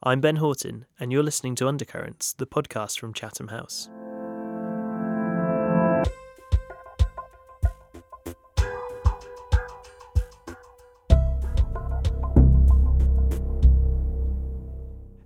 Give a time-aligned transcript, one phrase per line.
[0.00, 3.90] I'm Ben Horton, and you're listening to Undercurrents, the podcast from Chatham House.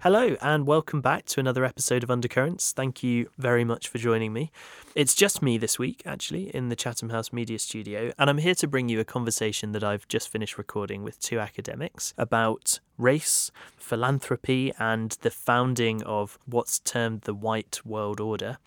[0.02, 2.72] Hello, and welcome back to another episode of Undercurrents.
[2.72, 4.50] Thank you very much for joining me.
[4.96, 8.56] It's just me this week, actually, in the Chatham House Media Studio, and I'm here
[8.56, 13.52] to bring you a conversation that I've just finished recording with two academics about race,
[13.76, 18.58] philanthropy, and the founding of what's termed the White World Order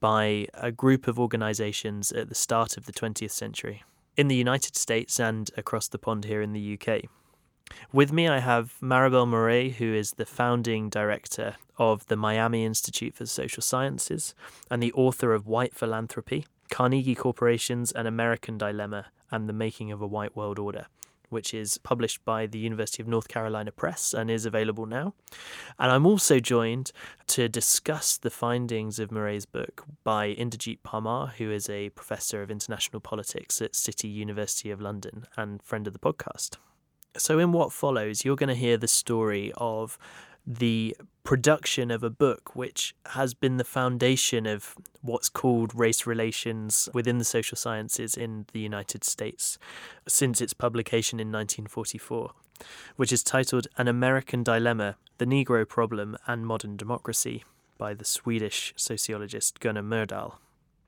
[0.00, 3.82] by a group of organisations at the start of the 20th century
[4.16, 7.10] in the United States and across the pond here in the UK.
[7.92, 13.14] With me, I have Maribel Morey, who is the founding director of the Miami Institute
[13.14, 14.34] for Social Sciences
[14.70, 20.02] and the author of White Philanthropy, Carnegie Corporations, An American Dilemma, and the Making of
[20.02, 20.86] a White World Order,
[21.28, 25.14] which is published by the University of North Carolina Press and is available now.
[25.78, 26.92] And I'm also joined
[27.28, 32.50] to discuss the findings of Morey's book by Inderjeet Parmar, who is a professor of
[32.50, 36.56] international politics at City University of London and friend of the podcast.
[37.18, 39.98] So, in what follows, you're going to hear the story of
[40.46, 46.88] the production of a book which has been the foundation of what's called race relations
[46.94, 49.58] within the social sciences in the United States
[50.06, 52.30] since its publication in 1944,
[52.96, 57.44] which is titled An American Dilemma The Negro Problem and Modern Democracy
[57.76, 60.36] by the Swedish sociologist Gunnar Myrdal.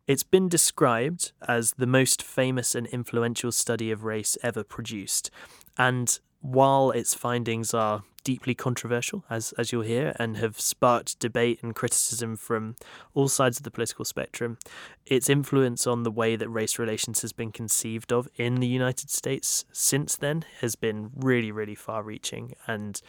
[0.07, 5.31] It's been described as the most famous and influential study of race ever produced,
[5.79, 11.59] and while its findings are deeply controversial, as, as you'll hear, and have sparked debate
[11.63, 12.77] and criticism from
[13.15, 14.59] all sides of the political spectrum,
[15.07, 19.11] its influence on the way that race relations has been conceived of in the United
[19.11, 22.53] States since then has been really, really far reaching.
[22.67, 23.01] And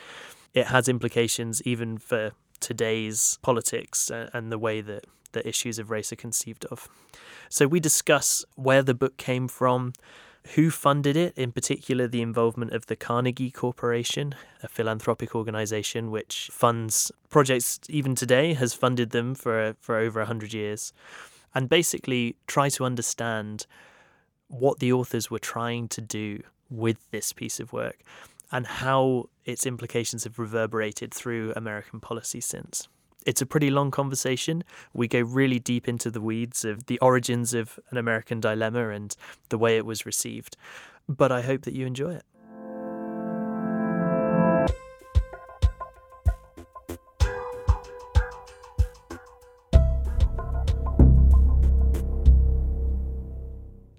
[0.54, 6.12] it has implications even for today's politics and the way that the issues of race
[6.12, 6.89] are conceived of.
[7.50, 9.93] So we discuss where the book came from
[10.56, 16.50] who funded it, in particular the involvement of the Carnegie Corporation, a philanthropic organization which
[16.52, 20.94] funds projects even today, has funded them for, for over 100 years,
[21.54, 23.66] and basically try to understand
[24.48, 28.04] what the authors were trying to do with this piece of work
[28.52, 32.88] and how its implications have reverberated through American policy since.
[33.23, 34.64] It's a pretty long conversation.
[34.93, 39.15] We go really deep into the weeds of the origins of an American dilemma and
[39.49, 40.58] the way it was received.
[41.08, 42.23] But I hope that you enjoy it.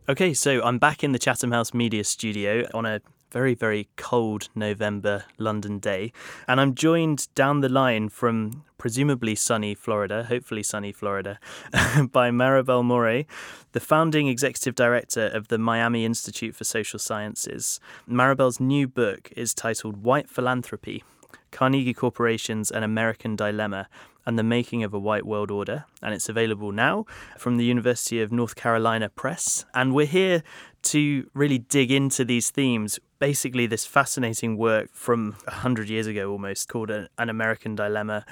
[0.08, 3.00] Okay, so I'm back in the Chatham House Media Studio on a
[3.32, 6.12] very, very cold November London day.
[6.46, 11.38] And I'm joined down the line from presumably sunny Florida, hopefully sunny Florida,
[12.12, 13.26] by Maribel Morey,
[13.72, 17.80] the founding executive director of the Miami Institute for Social Sciences.
[18.08, 21.02] Maribel's new book is titled White Philanthropy
[21.50, 23.88] Carnegie Corporation's An American Dilemma
[24.24, 25.84] and the Making of a White World Order.
[26.00, 27.06] And it's available now
[27.38, 29.64] from the University of North Carolina Press.
[29.74, 30.42] And we're here
[30.82, 32.98] to really dig into these themes.
[33.22, 38.26] Basically, this fascinating work from 100 years ago almost called An American Dilemma,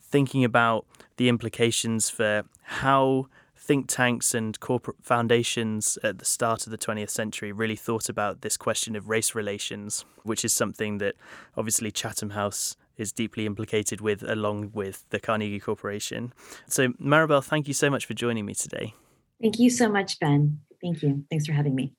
[0.00, 0.84] thinking about
[1.16, 7.10] the implications for how think tanks and corporate foundations at the start of the 20th
[7.10, 11.14] century really thought about this question of race relations, which is something that
[11.56, 16.32] obviously Chatham House is deeply implicated with, along with the Carnegie Corporation.
[16.66, 18.94] So, Maribel, thank you so much for joining me today.
[19.40, 20.58] Thank you so much, Ben.
[20.82, 21.24] Thank you.
[21.30, 21.92] Thanks for having me.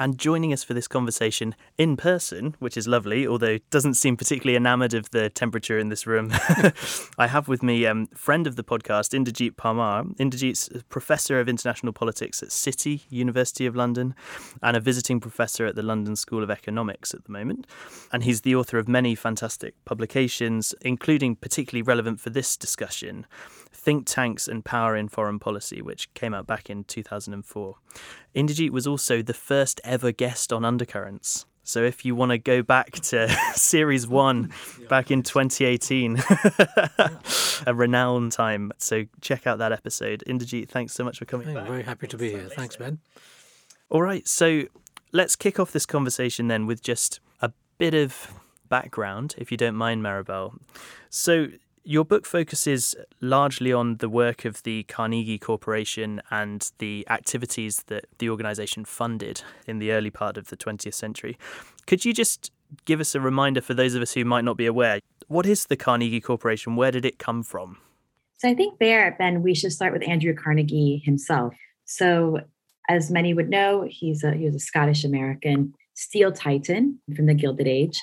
[0.00, 4.54] And joining us for this conversation in person, which is lovely, although doesn't seem particularly
[4.56, 6.30] enamoured of the temperature in this room,
[7.18, 10.14] I have with me um, friend of the podcast, Inderjeet Parmar.
[10.16, 14.14] Inderjeet's professor of international politics at City University of London
[14.62, 17.66] and a visiting professor at the London School of Economics at the moment.
[18.12, 23.26] And he's the author of many fantastic publications, including particularly relevant for this discussion,
[23.88, 27.74] Think Tanks and Power in Foreign Policy, which came out back in 2004.
[28.36, 31.46] Inderjeet was also the first ever guest on Undercurrents.
[31.62, 34.52] So if you want to go back to series one
[34.90, 36.18] back in 2018,
[37.66, 38.72] a renowned time.
[38.76, 40.22] So check out that episode.
[40.26, 41.56] Inderjeet, thanks so much for coming.
[41.56, 42.50] I'm very happy to be here.
[42.54, 42.98] Thanks, Ben.
[43.88, 44.28] All right.
[44.28, 44.64] So
[45.12, 48.34] let's kick off this conversation then with just a bit of
[48.68, 50.58] background, if you don't mind, Maribel.
[51.08, 51.48] So
[51.88, 58.04] your book focuses largely on the work of the Carnegie Corporation and the activities that
[58.18, 61.38] the organization funded in the early part of the 20th century.
[61.86, 62.52] Could you just
[62.84, 65.64] give us a reminder for those of us who might not be aware what is
[65.66, 66.76] the Carnegie Corporation?
[66.76, 67.78] Where did it come from?
[68.36, 71.54] So I think there, Ben, we should start with Andrew Carnegie himself.
[71.86, 72.40] So,
[72.90, 77.34] as many would know, he's a he was a Scottish American steel titan from the
[77.34, 77.98] Gilded Age,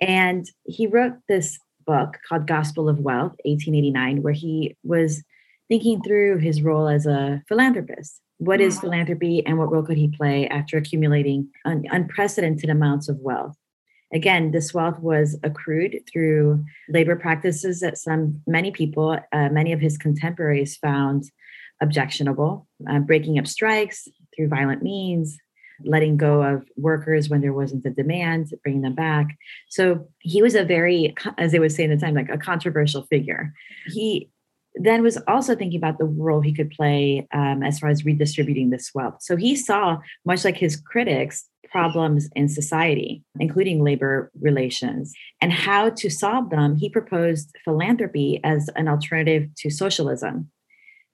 [0.00, 5.22] and he wrote this book called Gospel of Wealth, 1889, where he was
[5.68, 8.20] thinking through his role as a philanthropist.
[8.38, 8.86] What is mm-hmm.
[8.86, 13.56] philanthropy and what role could he play after accumulating un- unprecedented amounts of wealth?
[14.12, 19.80] Again, this wealth was accrued through labor practices that some, many people, uh, many of
[19.80, 21.24] his contemporaries found
[21.82, 25.38] objectionable, uh, breaking up strikes through violent means,
[25.84, 29.36] letting go of workers when there wasn't a demand, bringing them back.
[29.68, 33.02] So he was a very, as they would say in the time, like a controversial
[33.04, 33.52] figure.
[33.86, 34.30] He
[34.74, 38.70] then was also thinking about the role he could play um, as far as redistributing
[38.70, 39.18] this wealth.
[39.20, 45.90] So he saw, much like his critics, problems in society, including labor relations, and how
[45.90, 46.76] to solve them.
[46.76, 50.50] He proposed philanthropy as an alternative to socialism.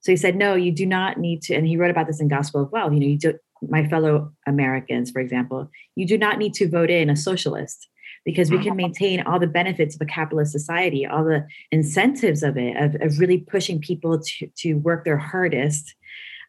[0.00, 2.28] So he said, no, you do not need to, and he wrote about this in
[2.28, 2.92] Gospel of Wealth.
[2.92, 6.90] You know, you do, my fellow Americans, for example, you do not need to vote
[6.90, 7.88] in a socialist
[8.24, 8.76] because we can mm-hmm.
[8.76, 13.18] maintain all the benefits of a capitalist society, all the incentives of it, of, of
[13.18, 15.94] really pushing people to, to work their hardest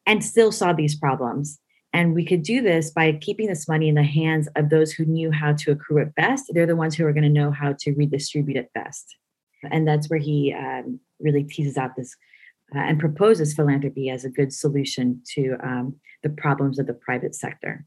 [0.05, 1.59] and still solve these problems.
[1.93, 5.05] And we could do this by keeping this money in the hands of those who
[5.05, 6.45] knew how to accrue it best.
[6.49, 9.15] They're the ones who are going to know how to redistribute it best.
[9.69, 12.15] And that's where he um, really teases out this
[12.73, 17.85] and proposes philanthropy as a good solution to um, the problems of the private sector.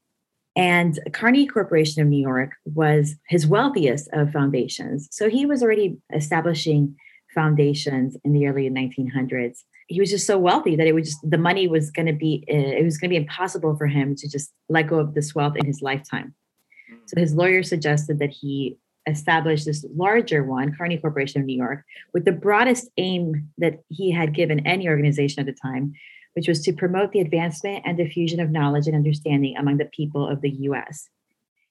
[0.56, 5.08] And Carnegie Corporation of New York was his wealthiest of foundations.
[5.10, 6.94] So he was already establishing
[7.34, 9.58] foundations in the early 1900s.
[9.88, 12.44] He was just so wealthy that it was just the money was going to be
[12.48, 15.34] uh, it was going to be impossible for him to just let go of this
[15.34, 16.34] wealth in his lifetime.
[17.06, 21.84] So his lawyer suggested that he establish this larger one, Carnegie Corporation of New York,
[22.12, 25.92] with the broadest aim that he had given any organization at the time,
[26.34, 30.28] which was to promote the advancement and diffusion of knowledge and understanding among the people
[30.28, 31.08] of the US.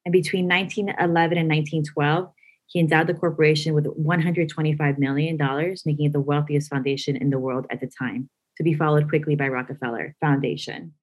[0.06, 2.32] And between 1911 and 1912,
[2.68, 5.38] he endowed the corporation with $125 million,
[5.86, 9.36] making it the wealthiest foundation in the world at the time, to be followed quickly
[9.36, 10.94] by Rockefeller Foundation.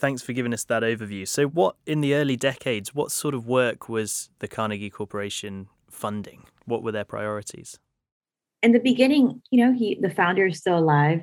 [0.00, 1.28] Thanks for giving us that overview.
[1.28, 6.44] So, what in the early decades, what sort of work was the Carnegie Corporation funding?
[6.64, 7.78] What were their priorities?
[8.62, 11.20] In the beginning, you know, he the founder is still alive,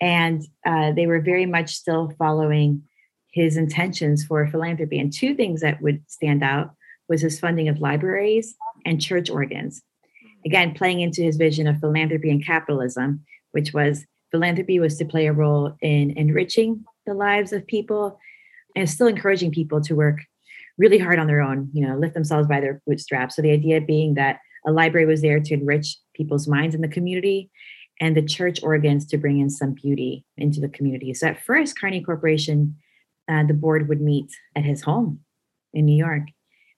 [0.00, 2.84] and uh, they were very much still following
[3.30, 4.98] his intentions for philanthropy.
[4.98, 6.70] And two things that would stand out
[7.10, 8.54] was his funding of libraries
[8.86, 9.82] and church organs.
[10.46, 13.22] Again, playing into his vision of philanthropy and capitalism,
[13.52, 18.18] which was philanthropy was to play a role in enriching the lives of people
[18.76, 20.20] and still encouraging people to work
[20.76, 23.36] really hard on their own, you know, lift themselves by their bootstraps.
[23.36, 26.88] So the idea being that a library was there to enrich people's minds in the
[26.88, 27.50] community
[28.00, 31.14] and the church organs to bring in some beauty into the community.
[31.14, 32.76] So at first, Carnegie Corporation,
[33.28, 35.20] uh, the board would meet at his home
[35.72, 36.22] in New York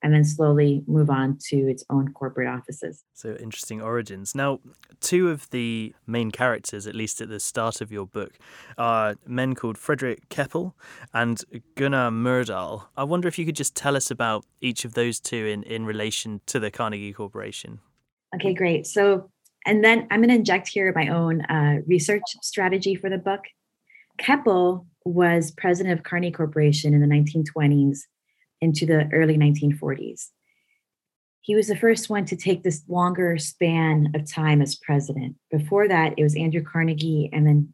[0.02, 3.04] and then slowly move on to its own corporate offices.
[3.14, 4.34] So interesting origins.
[4.34, 4.60] Now,
[5.00, 8.38] two of the main characters, at least at the start of your book,
[8.76, 10.76] are men called Frederick Keppel
[11.14, 11.42] and
[11.74, 12.84] Gunnar Myrdal.
[12.96, 15.86] I wonder if you could just tell us about each of those two in, in
[15.86, 17.80] relation to the Carnegie Corporation.
[18.34, 18.86] Okay, great.
[18.86, 19.30] So
[19.66, 23.40] and then I'm going to inject here my own uh, research strategy for the book.
[24.16, 27.98] Keppel was president of Carnegie Corporation in the 1920s
[28.66, 30.30] into the early 1940s.
[31.40, 35.36] He was the first one to take this longer span of time as president.
[35.52, 37.72] Before that, it was Andrew Carnegie and then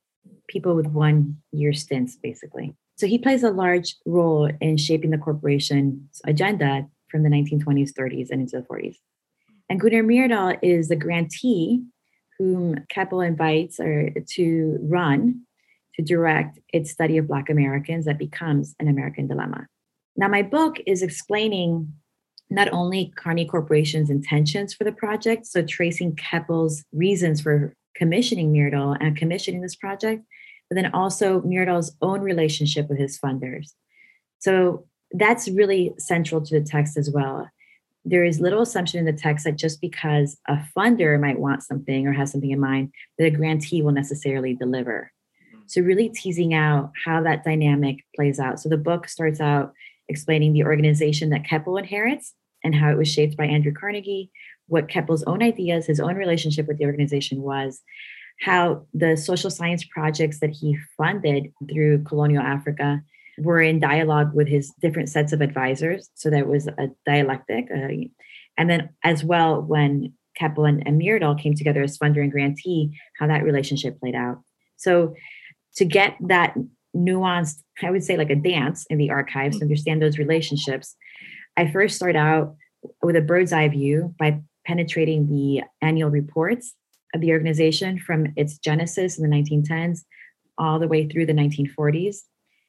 [0.48, 2.76] people with one year stints, basically.
[2.96, 8.28] So he plays a large role in shaping the corporation's agenda from the 1920s, 30s,
[8.30, 8.96] and into the 40s.
[9.70, 11.82] And Gunnar Myrdal is the grantee
[12.38, 15.46] whom Keppel invites or to run
[15.94, 19.66] to direct its study of Black Americans that becomes an American dilemma.
[20.16, 21.92] Now, my book is explaining
[22.50, 28.96] not only Carnegie Corporation's intentions for the project, so tracing Keppel's reasons for commissioning Myrdal
[29.00, 30.22] and commissioning this project,
[30.68, 33.72] but then also Myrdal's own relationship with his funders.
[34.38, 37.48] So that's really central to the text as well
[38.04, 42.06] there is little assumption in the text that just because a funder might want something
[42.06, 45.12] or has something in mind, that a grantee will necessarily deliver.
[45.54, 45.62] Mm-hmm.
[45.66, 48.60] So, really teasing out how that dynamic plays out.
[48.60, 49.72] So, the book starts out
[50.08, 54.30] explaining the organization that Keppel inherits and how it was shaped by Andrew Carnegie,
[54.66, 57.82] what Keppel's own ideas, his own relationship with the organization was,
[58.40, 63.02] how the social science projects that he funded through colonial Africa
[63.38, 66.10] were in dialogue with his different sets of advisors.
[66.14, 67.68] So there was a dialectic.
[67.70, 68.08] Uh,
[68.58, 72.98] and then, as well, when Keppel and, and Myrdal came together as funder and grantee,
[73.18, 74.42] how that relationship played out.
[74.76, 75.14] So
[75.76, 76.54] to get that
[76.96, 79.64] nuanced, I would say like a dance in the archives, mm-hmm.
[79.64, 80.96] understand those relationships,
[81.56, 82.56] I first start out
[83.02, 86.74] with a bird's eye view by penetrating the annual reports
[87.14, 90.00] of the organization from its genesis in the 1910s
[90.58, 92.18] all the way through the 1940s.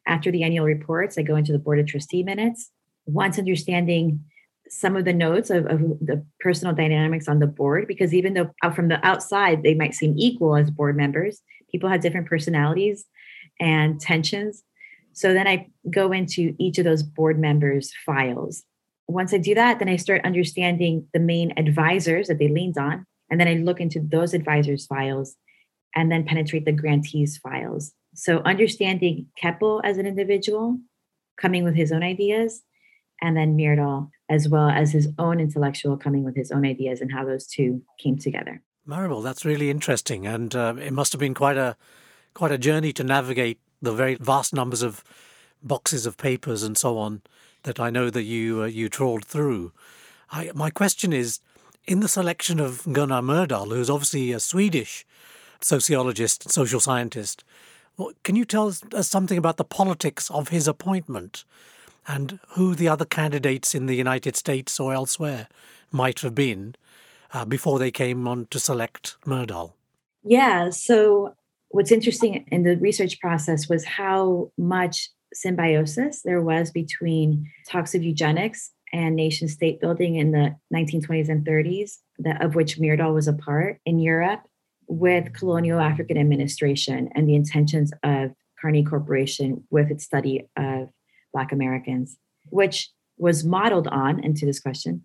[0.07, 2.71] After the annual reports, I go into the Board of Trustee minutes.
[3.05, 4.23] Once understanding
[4.69, 8.49] some of the notes of, of, the personal dynamics on the board, because even though
[8.63, 13.05] out from the outside they might seem equal as board members, people have different personalities
[13.59, 14.63] and tensions.
[15.13, 18.63] So then I go into each of those board members' files.
[19.07, 23.05] Once I do that, then I start understanding the main advisors that they leaned on.
[23.29, 25.35] And then I look into those advisors' files
[25.95, 27.93] and then penetrate the grantees' files.
[28.15, 30.79] So understanding Keppel as an individual,
[31.37, 32.63] coming with his own ideas,
[33.21, 37.11] and then Myrdal as well as his own intellectual coming with his own ideas and
[37.11, 38.61] how those two came together.
[38.87, 41.77] Maribel, that's really interesting, and uh, it must have been quite a
[42.33, 45.03] quite a journey to navigate the very vast numbers of
[45.61, 47.21] boxes of papers and so on
[47.63, 49.71] that I know that you uh, you trawled through.
[50.31, 51.39] I, my question is,
[51.85, 55.05] in the selection of Gunnar Myrdal, who's obviously a Swedish
[55.61, 57.43] sociologist, and social scientist,
[58.23, 61.45] can you tell us something about the politics of his appointment?
[62.07, 65.47] and who the other candidates in the United States or elsewhere
[65.91, 66.75] might have been
[67.33, 69.73] uh, before they came on to select Myrdal.
[70.23, 70.69] Yeah.
[70.69, 71.35] So,
[71.73, 78.03] what's interesting in the research process was how much symbiosis there was between talks of
[78.03, 83.27] eugenics and nation state building in the 1920s and 30s, that, of which Myrdal was
[83.27, 84.41] a part in Europe,
[84.87, 90.89] with colonial African administration and the intentions of Carnegie Corporation with its study of
[91.33, 92.17] Black Americans,
[92.51, 95.01] which was modeled on, into this question,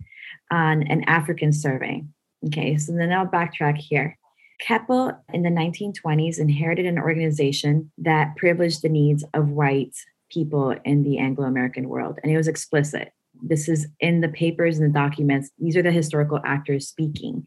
[0.51, 2.05] on an African survey.
[2.49, 4.19] Okay, so then I'll backtrack here.
[4.61, 9.95] Keppel in the 1920s inherited an organization that privileged the needs of white
[10.31, 13.13] people in the Anglo American world, and it was explicit.
[13.41, 15.51] This is in the papers and the documents.
[15.59, 17.47] These are the historical actors speaking.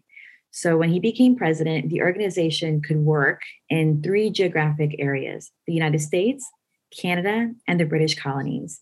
[0.51, 5.99] So when he became president, the organization could work in three geographic areas the United
[5.99, 6.49] States,
[6.97, 8.81] Canada, and the British colonies.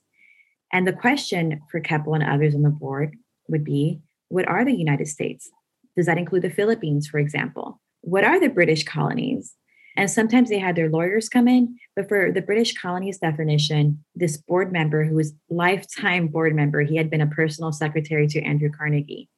[0.71, 3.15] And the question for Keppel and others on the board
[3.47, 5.49] would be what are the United States?
[5.95, 7.81] Does that include the Philippines, for example?
[8.01, 9.55] What are the British colonies?
[9.95, 14.37] And sometimes they had their lawyers come in, but for the British colonies definition, this
[14.37, 18.69] board member who was lifetime board member, he had been a personal secretary to Andrew
[18.71, 19.29] Carnegie,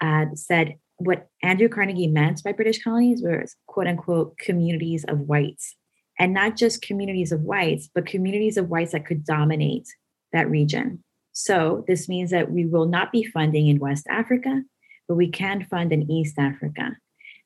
[0.00, 5.76] uh, said what Andrew Carnegie meant by British colonies was quote unquote communities of whites
[6.18, 9.88] and not just communities of whites, but communities of whites that could dominate
[10.32, 11.02] that region.
[11.32, 14.62] So this means that we will not be funding in West Africa,
[15.08, 16.96] but we can fund in East Africa.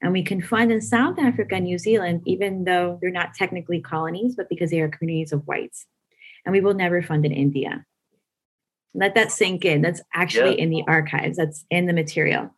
[0.00, 3.81] And we can fund in South Africa and New Zealand, even though they're not technically
[3.81, 5.87] colonies, but because they are communities of whites.
[6.45, 7.85] And we will never fund in India.
[8.95, 9.83] Let that sink in.
[9.83, 10.64] That's actually yeah.
[10.64, 12.50] in the archives, that's in the material.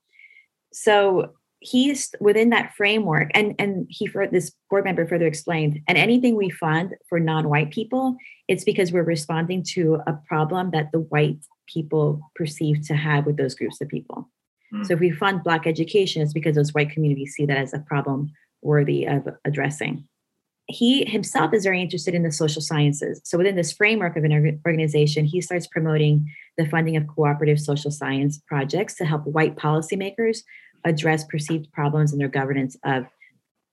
[0.73, 5.99] So he's within that framework and and he for this board member further explained and
[5.99, 8.17] anything we fund for non-white people
[8.49, 13.37] it's because we're responding to a problem that the white people perceive to have with
[13.37, 14.27] those groups of people
[14.73, 14.87] mm.
[14.87, 17.79] so if we fund black education it's because those white communities see that as a
[17.81, 18.31] problem
[18.63, 20.05] worthy of addressing
[20.67, 24.61] he himself is very interested in the social sciences so within this framework of an
[24.67, 30.43] organization he starts promoting the funding of cooperative social science projects to help white policymakers
[30.85, 33.07] address perceived problems in their governance of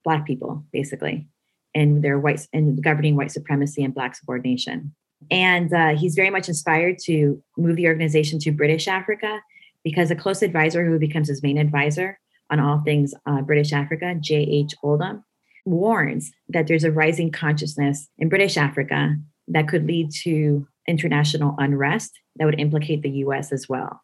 [0.04, 1.28] Black people, basically,
[1.74, 4.94] and their white and governing white supremacy and Black subordination.
[5.30, 9.40] And uh, he's very much inspired to move the organization to British Africa
[9.84, 12.18] because a close advisor who becomes his main advisor
[12.50, 14.74] on all things uh, British Africa, J.H.
[14.82, 15.24] Oldham,
[15.64, 19.16] warns that there's a rising consciousness in British Africa
[19.48, 24.00] that could lead to international unrest that would implicate the US as well.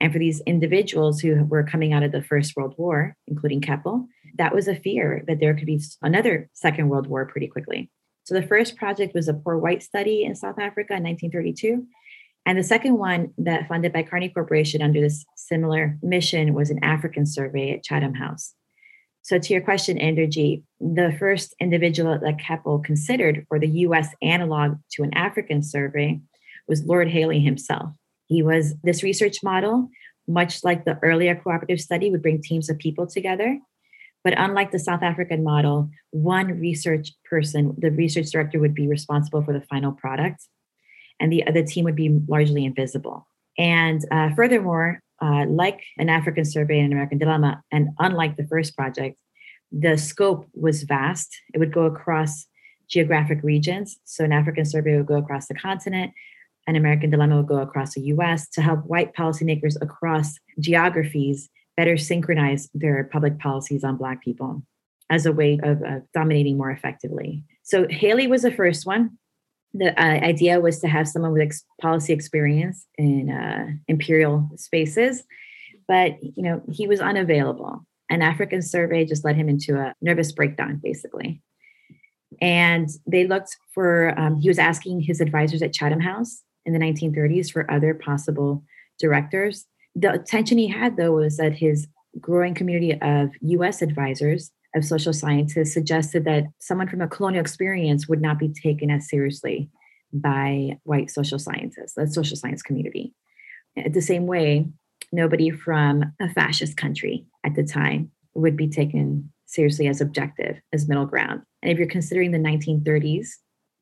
[0.00, 4.06] And for these individuals who were coming out of the First World War, including Keppel,
[4.36, 7.90] that was a fear that there could be another Second World War pretty quickly.
[8.24, 11.86] So the first project was a poor white study in South Africa in 1932.
[12.48, 16.82] And the second one that funded by Carnegie Corporation under this similar mission was an
[16.82, 18.54] African survey at Chatham House.
[19.20, 24.78] So to your question, Inderjeet, the first individual that Keppel considered for the US analog
[24.92, 26.22] to an African survey
[26.66, 27.90] was Lord Hailey himself.
[28.28, 29.90] He was this research model,
[30.26, 33.60] much like the earlier cooperative study, would bring teams of people together.
[34.24, 39.42] But unlike the South African model, one research person, the research director, would be responsible
[39.42, 40.48] for the final product,
[41.20, 43.26] and the other team would be largely invisible.
[43.56, 48.46] And uh, furthermore, uh, like an African survey and an American dilemma, and unlike the
[48.46, 49.16] first project,
[49.72, 51.36] the scope was vast.
[51.52, 52.46] It would go across
[52.88, 53.98] geographic regions.
[54.04, 56.12] So an African survey would go across the continent,
[56.66, 61.48] an American dilemma would go across the US to help white policymakers across geographies
[61.78, 64.62] better synchronize their public policies on Black people
[65.10, 67.44] as a way of, of dominating more effectively.
[67.62, 69.16] So Hailey was the first one.
[69.74, 75.22] The uh, idea was to have someone with ex- policy experience in uh, imperial spaces,
[75.86, 77.84] but you know he was unavailable.
[78.10, 81.42] An African survey just led him into a nervous breakdown, basically.
[82.40, 86.78] And they looked for, um, he was asking his advisors at Chatham House in the
[86.78, 88.62] 1930s for other possible
[88.98, 89.66] directors.
[89.94, 91.88] The attention he had, though, was that his
[92.20, 98.08] growing community of US advisors of social scientists suggested that someone from a colonial experience
[98.08, 99.68] would not be taken as seriously
[100.12, 103.12] by white social scientists, the social science community.
[103.76, 104.66] At the same way,
[105.12, 110.88] nobody from a fascist country at the time would be taken seriously as objective, as
[110.88, 111.42] middle ground.
[111.62, 113.28] And if you're considering the 1930s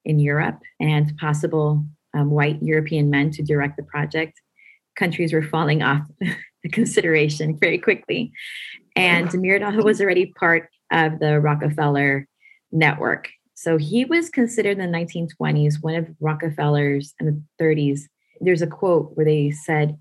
[0.05, 1.85] in Europe and possible
[2.15, 4.41] um, white European men to direct the project,
[4.97, 8.33] countries were falling off the consideration very quickly.
[8.95, 12.27] And Myrdal was already part of the Rockefeller
[12.73, 13.31] network.
[13.55, 18.03] So he was considered in the 1920s one of Rockefeller's in the 30s.
[18.41, 19.97] There's a quote where they said,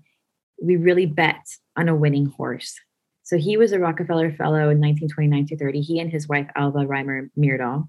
[0.62, 1.42] We really bet
[1.76, 2.78] on a winning horse.
[3.22, 5.80] So he was a Rockefeller Fellow in 1929 to 30.
[5.80, 7.88] He and his wife, Alva Reimer Myrdal.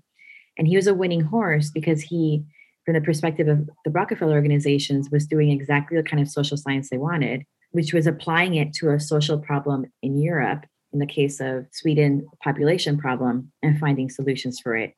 [0.58, 2.44] And he was a winning horse because he,
[2.86, 6.89] from the perspective of the Rockefeller organizations, was doing exactly the kind of social science
[6.89, 11.39] they wanted, which was applying it to a social problem in Europe, in the case
[11.39, 14.94] of Sweden population problem, and finding solutions for it.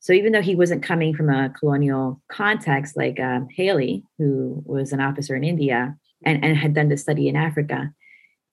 [0.00, 4.92] So even though he wasn't coming from a colonial context like um, Hailey, who was
[4.92, 5.94] an officer in India
[6.24, 7.92] and, and had done the study in Africa,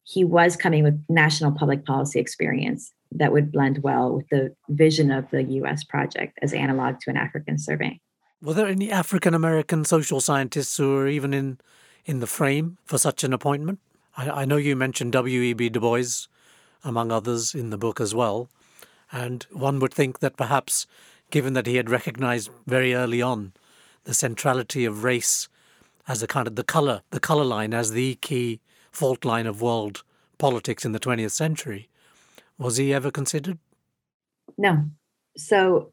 [0.03, 5.09] he was coming with national public policy experience that would blend well with the vision
[5.09, 7.99] of the US project as analog to an African survey.
[8.41, 11.59] Were there any African American social scientists who were even in,
[12.05, 13.79] in the frame for such an appointment?
[14.15, 15.69] I, I know you mentioned W.E.B.
[15.69, 16.27] Du Bois,
[16.87, 18.49] among others, in the book as well.
[19.11, 20.87] And one would think that perhaps,
[21.29, 23.53] given that he had recognized very early on
[24.05, 25.49] the centrality of race
[26.07, 29.61] as a kind of the color, the color line as the key fault line of
[29.61, 30.03] world
[30.37, 31.89] politics in the 20th century.
[32.57, 33.59] Was he ever considered?
[34.57, 34.85] No.
[35.35, 35.91] So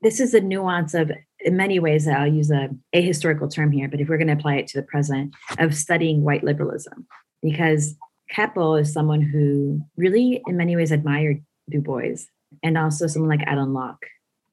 [0.00, 4.00] this is a nuance of, in many ways, I'll use a ahistorical term here, but
[4.00, 7.06] if we're going to apply it to the present, of studying white liberalism,
[7.42, 7.94] because
[8.34, 12.26] Keppel is someone who really, in many ways, admired Du Bois
[12.62, 14.06] and also someone like Alain Locke.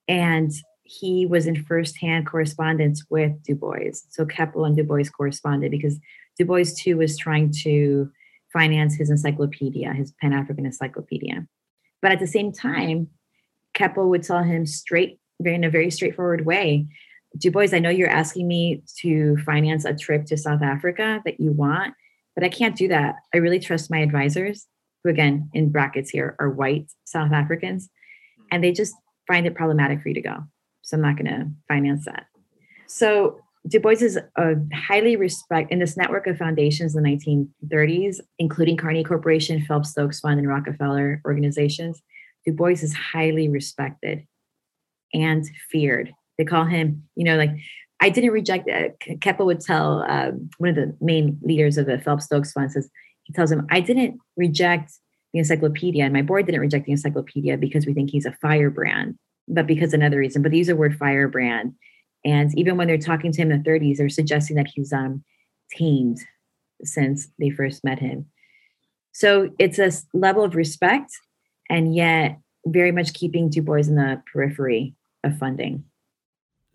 [0.08, 0.52] And
[0.84, 3.94] he was in firsthand correspondence with Du Bois.
[4.10, 5.98] So Keppel and Du Bois corresponded because
[6.38, 8.12] Du Bois too was trying to
[8.54, 11.48] finance his encyclopedia, his Pan African encyclopedia.
[12.02, 13.08] But at the same time,
[13.74, 16.88] Keppel would tell him straight, in a very straightforward way,
[17.38, 21.40] Du Bois, I know you're asking me to finance a trip to South Africa that
[21.40, 21.94] you want,
[22.36, 23.16] but I can't do that.
[23.34, 24.68] I really trust my advisors,
[25.04, 27.90] who again, in brackets here, are white South Africans,
[28.52, 28.94] and they just
[29.28, 30.38] find it problematic for you to go.
[30.82, 32.26] So I'm not going to finance that.
[32.88, 38.20] So Du Bois is a highly respect in this network of foundations in the 1930s,
[38.40, 42.02] including Carnegie Corporation, Phelps Stokes Fund, and Rockefeller organizations.
[42.46, 44.26] Du Bois is highly respected
[45.14, 46.12] and feared.
[46.38, 47.52] They call him, you know, like
[48.02, 48.70] I didn't reject.
[48.70, 48.90] Uh,
[49.22, 52.90] Keppel would tell um, one of the main leaders of the Phelps Stokes Fund says
[53.24, 54.92] he tells him, I didn't reject
[55.32, 59.18] the encyclopedia, and my board didn't reject the encyclopedia because we think he's a firebrand,
[59.48, 60.42] but because another reason.
[60.42, 61.76] But they use the word firebrand
[62.24, 65.24] and even when they're talking to him in the 30s, they're suggesting that he's um,
[65.72, 66.20] tamed
[66.84, 68.28] since they first met him.
[69.12, 71.12] So it's a level of respect,
[71.70, 75.84] and yet very much keeping Du Bois in the periphery of funding.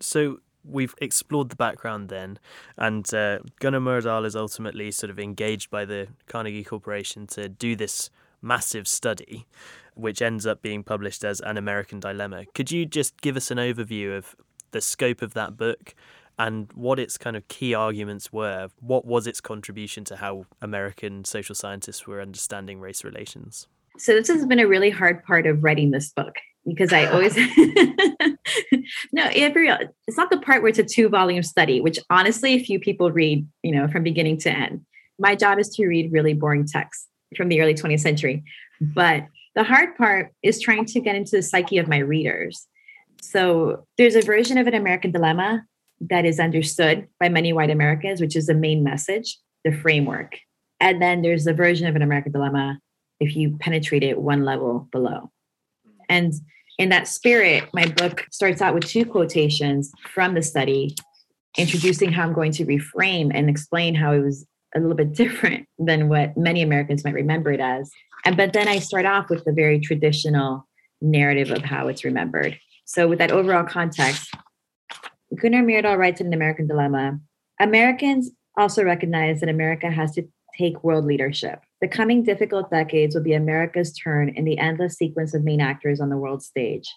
[0.01, 2.39] So we've explored the background then,
[2.77, 7.77] and uh, Gunnar Myrdal is ultimately sort of engaged by the Carnegie Corporation to do
[7.77, 8.11] this
[8.43, 9.47] massive study,
[9.95, 12.45] which ends up being published as An American Dilemma.
[12.55, 14.37] Could you just give us an overview of
[14.73, 15.95] the scope of that book
[16.39, 18.69] and what its kind of key arguments were.
[18.81, 23.67] What was its contribution to how American social scientists were understanding race relations?
[23.99, 27.35] So, this has been a really hard part of writing this book because I always,
[29.13, 32.79] no, it's not the part where it's a two volume study, which honestly, a few
[32.79, 34.85] people read, you know, from beginning to end.
[35.19, 38.45] My job is to read really boring texts from the early 20th century.
[38.81, 42.67] But the hard part is trying to get into the psyche of my readers
[43.21, 45.65] so there's a version of an American dilemma
[46.01, 50.39] that is understood by many white Americans, which is the main message, the framework.
[50.81, 52.79] And then there's the version of an American dilemma
[53.19, 55.31] if you penetrate it one level below.
[56.09, 56.35] And
[56.79, 60.95] in that spirit, my book starts out with two quotations from the study,
[61.57, 65.67] introducing how I'm going to reframe and explain how it was a little bit different
[65.79, 67.91] than what many Americans might remember it as.
[68.25, 70.67] And but then I start off with the very traditional
[71.01, 72.59] narrative of how it's remembered.
[72.85, 74.35] So with that overall context,
[75.35, 77.19] Gunnar Myrdal writes in an American Dilemma,
[77.61, 81.61] Americans also recognize that America has to take world leadership.
[81.81, 86.01] The coming difficult decades will be America's turn in the endless sequence of main actors
[86.01, 86.89] on the world stage.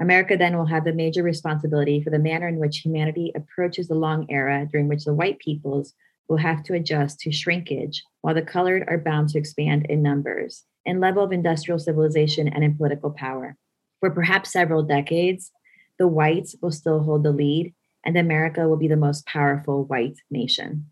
[0.00, 3.94] America then will have the major responsibility for the manner in which humanity approaches the
[3.94, 5.94] long era during which the white peoples
[6.28, 10.64] will have to adjust to shrinkage, while the colored are bound to expand in numbers,
[10.86, 13.56] in level of industrial civilization and in political power.
[14.00, 15.50] For perhaps several decades,
[15.98, 20.16] the whites will still hold the lead, and America will be the most powerful white
[20.30, 20.91] nation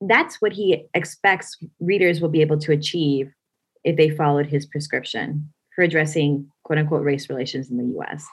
[0.00, 3.32] that's what he expects readers will be able to achieve
[3.84, 8.26] if they followed his prescription for addressing quote unquote race relations in the US.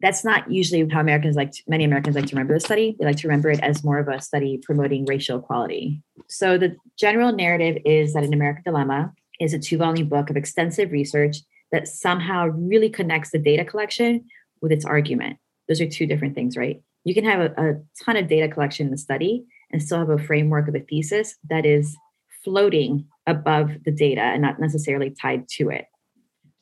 [0.00, 2.96] That's not usually how Americans like to, many Americans like to remember the study.
[2.98, 6.02] They like to remember it as more of a study promoting racial equality.
[6.28, 10.92] So the general narrative is that an American Dilemma is a two-volume book of extensive
[10.92, 11.38] research
[11.72, 14.24] that somehow really connects the data collection
[14.62, 15.38] with its argument.
[15.68, 16.80] Those are two different things, right?
[17.04, 20.10] You can have a, a ton of data collection in the study, and still have
[20.10, 21.96] a framework of a thesis that is
[22.44, 25.86] floating above the data and not necessarily tied to it.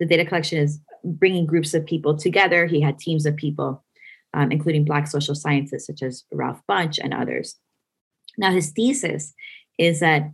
[0.00, 2.66] The data collection is bringing groups of people together.
[2.66, 3.84] He had teams of people,
[4.34, 7.56] um, including Black social scientists such as Ralph Bunche and others.
[8.36, 9.32] Now, his thesis
[9.78, 10.30] is that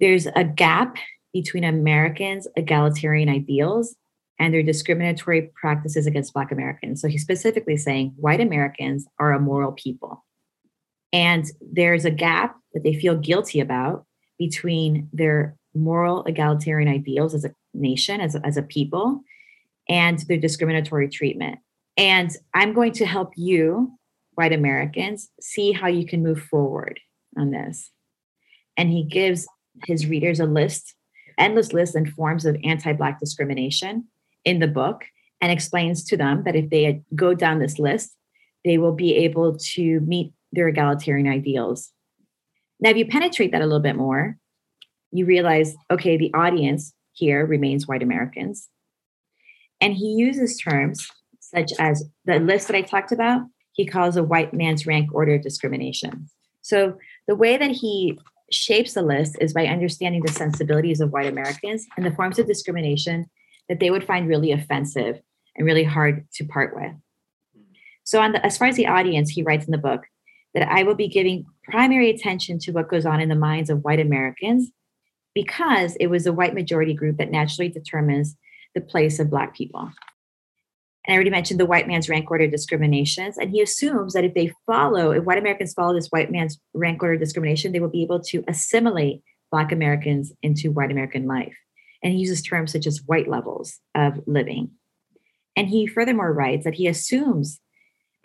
[0.00, 0.96] there's a gap
[1.32, 3.94] between Americans' egalitarian ideals
[4.38, 7.00] and their discriminatory practices against Black Americans.
[7.00, 10.24] So he's specifically saying white Americans are a moral people.
[11.12, 14.04] And there's a gap that they feel guilty about
[14.38, 19.20] between their moral egalitarian ideals as a nation, as a, as a people,
[19.88, 21.58] and their discriminatory treatment.
[21.96, 23.92] And I'm going to help you,
[24.34, 27.00] white Americans, see how you can move forward
[27.36, 27.90] on this.
[28.76, 29.46] And he gives
[29.86, 30.94] his readers a list,
[31.38, 34.06] endless list and forms of anti Black discrimination
[34.44, 35.04] in the book,
[35.40, 38.14] and explains to them that if they go down this list,
[38.64, 41.92] they will be able to meet their egalitarian ideals.
[42.80, 44.36] Now, if you penetrate that a little bit more,
[45.10, 48.68] you realize okay, the audience here remains white Americans.
[49.80, 51.08] And he uses terms
[51.40, 55.34] such as the list that I talked about, he calls a white man's rank order
[55.34, 56.28] of discrimination.
[56.62, 58.18] So the way that he
[58.50, 62.46] shapes the list is by understanding the sensibilities of white Americans and the forms of
[62.46, 63.26] discrimination
[63.68, 65.20] that they would find really offensive
[65.56, 66.92] and really hard to part with.
[68.04, 70.02] So, on the, as far as the audience, he writes in the book
[70.56, 73.84] that I will be giving primary attention to what goes on in the minds of
[73.84, 74.70] white Americans
[75.34, 78.38] because it was the white majority group that naturally determines
[78.74, 79.90] the place of Black people.
[81.06, 83.36] And I already mentioned the white man's rank order discriminations.
[83.36, 87.02] And he assumes that if they follow, if white Americans follow this white man's rank
[87.02, 91.54] order discrimination, they will be able to assimilate Black Americans into white American life.
[92.02, 94.70] And he uses terms such as white levels of living.
[95.54, 97.60] And he furthermore writes that he assumes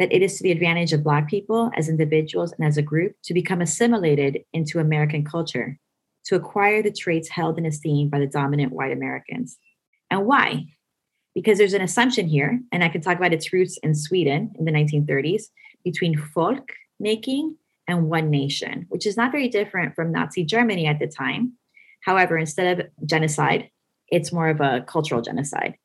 [0.01, 3.13] that it is to the advantage of Black people as individuals and as a group
[3.23, 5.77] to become assimilated into American culture,
[6.25, 9.59] to acquire the traits held in esteem by the dominant white Americans.
[10.09, 10.65] And why?
[11.35, 14.65] Because there's an assumption here, and I can talk about its roots in Sweden in
[14.65, 15.43] the 1930s,
[15.83, 20.97] between folk making and one nation, which is not very different from Nazi Germany at
[20.97, 21.53] the time.
[22.03, 23.69] However, instead of genocide,
[24.07, 25.75] it's more of a cultural genocide.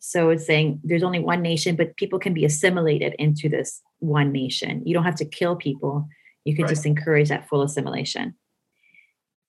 [0.00, 4.32] So it's saying there's only one nation, but people can be assimilated into this one
[4.32, 4.82] nation.
[4.84, 6.08] You don't have to kill people.
[6.44, 6.70] You can right.
[6.70, 8.34] just encourage that full assimilation.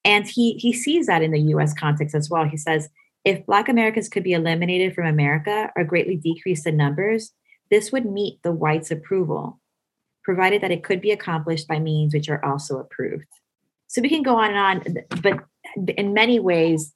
[0.03, 2.45] And he he sees that in the US context as well.
[2.45, 2.89] He says,
[3.25, 7.33] if Black Americans could be eliminated from America or greatly decreased in numbers,
[7.69, 9.59] this would meet the whites' approval,
[10.23, 13.27] provided that it could be accomplished by means which are also approved.
[13.87, 15.43] So we can go on and on, but
[15.97, 16.93] in many ways,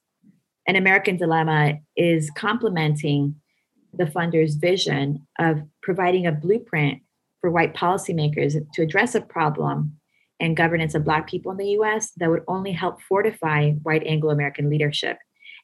[0.68, 3.41] an American dilemma is complementing
[3.94, 7.02] the funder's vision of providing a blueprint
[7.40, 9.98] for white policymakers to address a problem
[10.40, 14.32] and governance of Black people in the US that would only help fortify white Anglo
[14.32, 15.18] American leadership.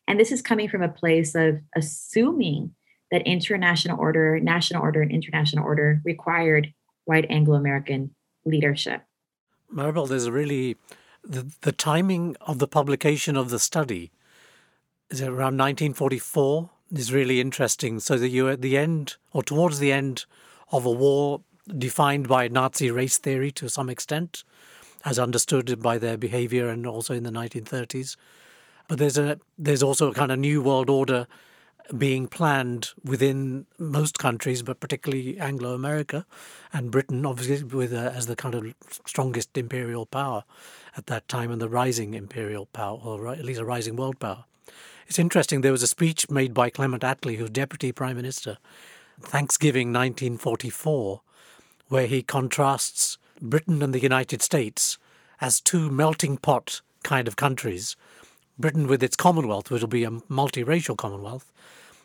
[0.08, 2.74] And this is coming from a place of assuming
[3.12, 6.74] that international order, national order, and international order required
[7.06, 8.14] white Anglo American
[8.46, 9.02] leadership.
[9.74, 10.78] Maribel, there's really
[11.24, 14.12] the, the timing of the publication of the study
[15.10, 18.00] is it around 1944 is really interesting.
[18.00, 20.26] So that you're at the end or towards the end
[20.72, 21.42] of a war
[21.78, 24.44] defined by Nazi race theory to some extent.
[25.06, 28.18] as understood by their behavior and also in the 1930s.
[28.88, 31.28] But there's a there's also a kind of new world order
[31.98, 36.26] being planned within most countries, but particularly Anglo America
[36.74, 38.74] and Britain, obviously, with uh, as the kind of
[39.06, 40.44] strongest imperial power
[40.98, 44.44] at that time and the rising imperial power, or at least a rising world power.
[45.08, 45.62] It's interesting.
[45.62, 48.58] There was a speech made by Clement Attlee, who's Deputy Prime Minister,
[49.22, 51.22] Thanksgiving 1944,
[51.88, 54.98] where he contrasts Britain and the United States
[55.40, 57.96] as two melting pot kind of countries.
[58.60, 61.54] Britain with its Commonwealth, which will be a multiracial Commonwealth,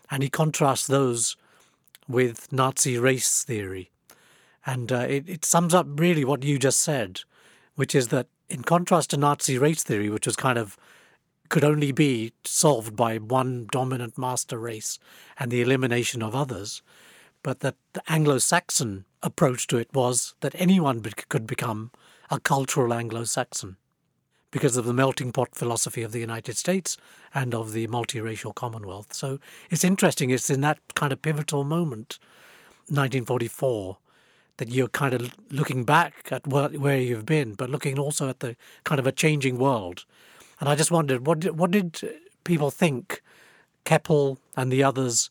[0.09, 1.37] and he contrasts those
[2.07, 3.91] with Nazi race theory.
[4.65, 7.23] And uh, it, it sums up really what you just said,
[7.75, 10.77] which is that in contrast to Nazi race theory, which was kind of
[11.53, 14.99] could only be solved by one dominant master race
[15.38, 16.81] and the elimination of others,
[17.43, 21.91] but that the Anglo Saxon approach to it was that anyone could become
[22.31, 23.77] a cultural Anglo Saxon
[24.51, 26.97] because of the melting pot philosophy of the United States
[27.35, 29.12] and of the multiracial Commonwealth.
[29.12, 29.38] So
[29.69, 32.19] it's interesting, it's in that kind of pivotal moment,
[32.88, 33.99] 1944,
[34.57, 38.57] that you're kind of looking back at where you've been, but looking also at the
[38.85, 40.07] kind of a changing world.
[40.62, 42.01] And I just wondered, what did, what did
[42.44, 43.20] people think,
[43.85, 45.29] Keppel and the others,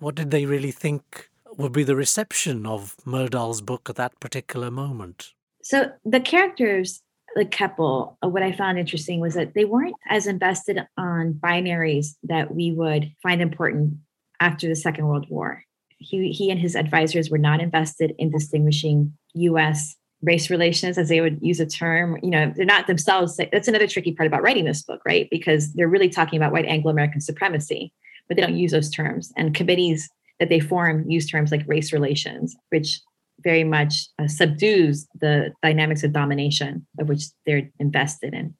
[0.00, 4.72] what did they really think would be the reception of Myrdal's book at that particular
[4.72, 5.30] moment?
[5.62, 7.02] So the characters,
[7.36, 12.16] like Keppel, uh, what I found interesting was that they weren't as invested on binaries
[12.24, 13.98] that we would find important
[14.40, 15.62] after the Second World War.
[15.98, 21.20] He, he and his advisors were not invested in distinguishing US race relations as they
[21.20, 24.64] would use a term you know they're not themselves that's another tricky part about writing
[24.64, 27.92] this book right because they're really talking about white anglo-american supremacy
[28.28, 30.08] but they don't use those terms and committees
[30.40, 33.00] that they form use terms like race relations, which
[33.40, 38.54] very much uh, subdues the dynamics of domination of which they're invested in.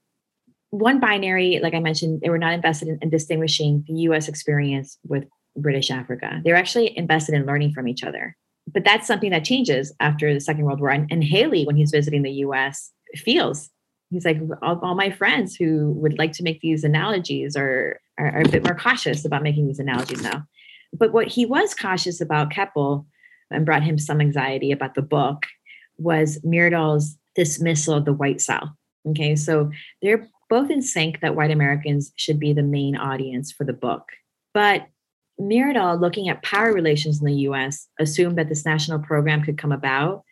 [0.70, 4.98] One binary, like I mentioned, they were not invested in, in distinguishing the US experience
[5.04, 5.24] with
[5.56, 6.40] British Africa.
[6.44, 8.36] They're actually invested in learning from each other.
[8.72, 10.90] But that's something that changes after the Second World War.
[10.90, 13.70] And, and Hailey, when he's visiting the US, feels
[14.10, 18.28] he's like all, all, my friends who would like to make these analogies are, are,
[18.28, 20.44] are a bit more cautious about making these analogies now
[20.96, 23.06] but what he was cautious about Keppel
[23.50, 25.44] and brought him some anxiety about the book
[25.98, 28.70] was Myrdal's dismissal of the white South.
[29.06, 33.64] Okay, so they're both in sync that white Americans should be the main audience for
[33.64, 34.08] the book.
[34.54, 34.86] But
[35.40, 39.72] Myrdal, looking at power relations in the US, assumed that this national program could come
[39.72, 40.22] about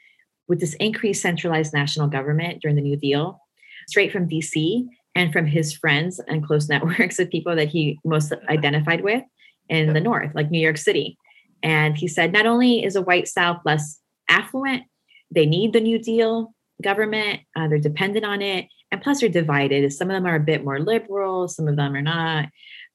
[0.48, 3.40] with this increased centralized national government during the New Deal,
[3.88, 8.32] straight from DC and from his friends and close networks of people that he most
[8.48, 9.22] identified with
[9.68, 11.16] in the north, like New York City.
[11.62, 14.82] And he said, not only is a white South less affluent,
[15.30, 19.90] they need the New Deal government, uh, they're dependent on it, and plus they're divided.
[19.92, 22.48] Some of them are a bit more liberal, some of them are not.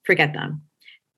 [0.06, 0.62] Forget them.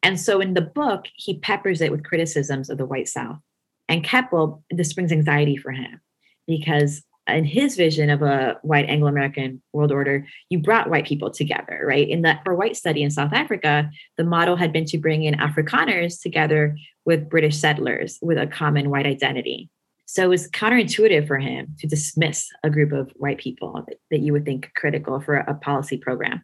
[0.03, 3.39] And so in the book, he peppers it with criticisms of the white South.
[3.87, 5.99] And Keppel, this brings anxiety for him
[6.47, 11.81] because in his vision of a white Anglo-American world order, you brought white people together,
[11.85, 12.07] right?
[12.07, 15.35] In that for white study in South Africa, the model had been to bring in
[15.35, 19.69] Afrikaners together with British settlers with a common white identity.
[20.05, 24.21] So it was counterintuitive for him to dismiss a group of white people that, that
[24.21, 26.43] you would think critical for a policy program.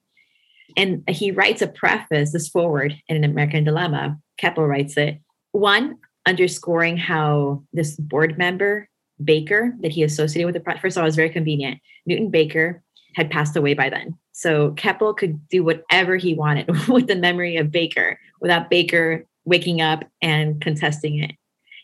[0.77, 4.17] And he writes a preface, this foreword in an American Dilemma.
[4.37, 5.19] Keppel writes it.
[5.51, 8.89] One, underscoring how this board member
[9.23, 10.79] Baker that he associated with the.
[10.79, 11.79] First of all, was very convenient.
[12.05, 12.83] Newton Baker
[13.15, 14.17] had passed away by then.
[14.33, 19.79] So Keppel could do whatever he wanted with the memory of Baker without Baker waking
[19.79, 21.31] up and contesting it.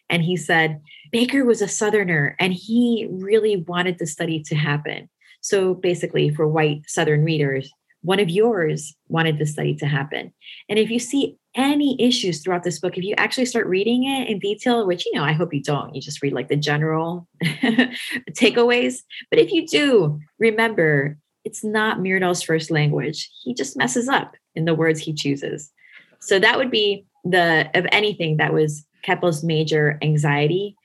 [0.10, 5.10] And he said, Baker was a Southerner and he really wanted the study to happen.
[5.39, 7.71] So basically, for white Southern readers,
[8.02, 10.34] one of yours wanted the study to happen.
[10.70, 14.30] And if you see any issues throughout this book, if you actually start reading it
[14.30, 17.28] in detail, which, you know, I hope you don't, you just read like the general
[17.44, 19.00] takeaways.
[19.30, 23.30] But if you do, remember it's not Myrdal's first language.
[23.44, 25.72] He just messes up in the words he chooses.
[26.20, 30.76] So that would be the, of anything, that was Keppel's major anxiety.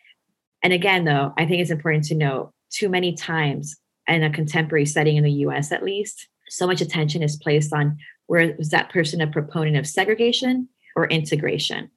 [0.62, 3.76] And again, though, I think it's important to note too many times
[4.08, 7.98] in a contemporary setting in the US at least, so much attention is placed on
[8.26, 11.90] where was that person a proponent of segregation or integration?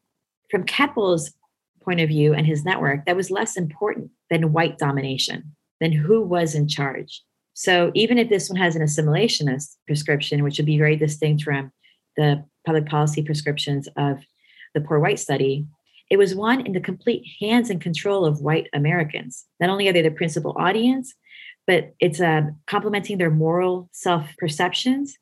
[0.50, 1.32] From Keppel's
[1.84, 6.22] point of view and his network, that was less important than white domination, than who
[6.22, 7.24] was in charge.
[7.54, 11.72] So even if this one has an assimilationist prescription, which would be very distinct from
[12.16, 14.20] the public policy prescriptions of
[14.74, 15.66] the poor white study,
[16.10, 19.46] it was one in the complete hands and control of white Americans.
[19.60, 21.14] Not only are they the principal audience,
[21.70, 25.16] but it's uh, complementing their moral self perceptions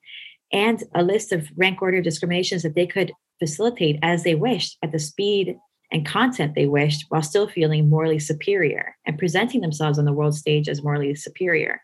[0.53, 4.93] and a list of rank order discriminations that they could facilitate as they wished at
[4.93, 5.57] the speed
[5.91, 10.35] and content they wished while still feeling morally superior and presenting themselves on the world
[10.35, 11.81] stage as morally superior.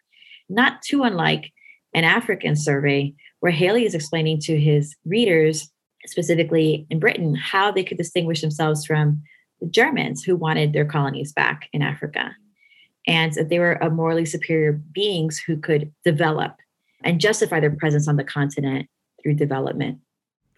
[0.48, 1.52] Not too unlike
[1.94, 5.70] an African survey where Hailey is explaining to his readers,
[6.06, 9.24] specifically in Britain, how they could distinguish themselves from
[9.60, 12.34] the Germans who wanted their colonies back in Africa.
[13.08, 16.56] And that they were a morally superior beings who could develop
[17.04, 18.88] and justify their presence on the continent
[19.22, 20.00] through development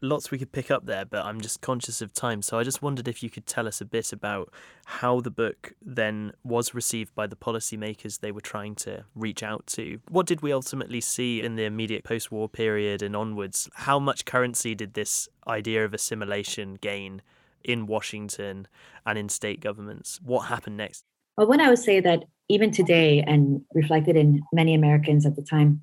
[0.06, 2.42] lots we could pick up there, but I'm just conscious of time.
[2.42, 4.52] So I just wondered if you could tell us a bit about
[4.86, 9.68] how the book then was received by the policymakers they were trying to reach out
[9.68, 10.00] to.
[10.10, 13.70] What did we ultimately see in the immediate post war period and onwards?
[13.74, 17.22] How much currency did this idea of assimilation gain
[17.64, 18.68] in Washington
[19.06, 20.20] and in state governments?
[20.24, 21.04] What happened next?
[21.38, 25.42] Well, when I would say that even today, and reflected in many Americans at the
[25.42, 25.82] time,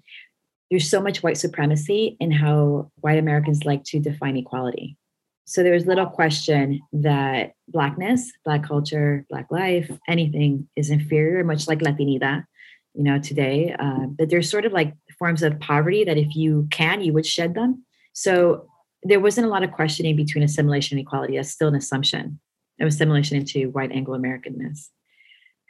[0.70, 4.96] there's so much white supremacy in how white Americans like to define equality.
[5.44, 11.68] So there was little question that blackness, black culture, black life, anything is inferior, much
[11.68, 12.44] like Latinidad,
[12.94, 13.74] you know, today.
[13.78, 17.26] Uh, but there's sort of like forms of poverty that if you can, you would
[17.26, 17.84] shed them.
[18.12, 18.66] So
[19.02, 21.36] there wasn't a lot of questioning between assimilation and equality.
[21.36, 22.40] That's still an assumption
[22.80, 24.88] of assimilation into white Anglo Americanness.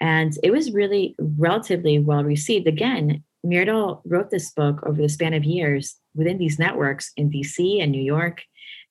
[0.02, 2.66] And it was really relatively well received.
[2.66, 7.80] Again, Myrdal wrote this book over the span of years within these networks in DC
[7.80, 8.42] and New York,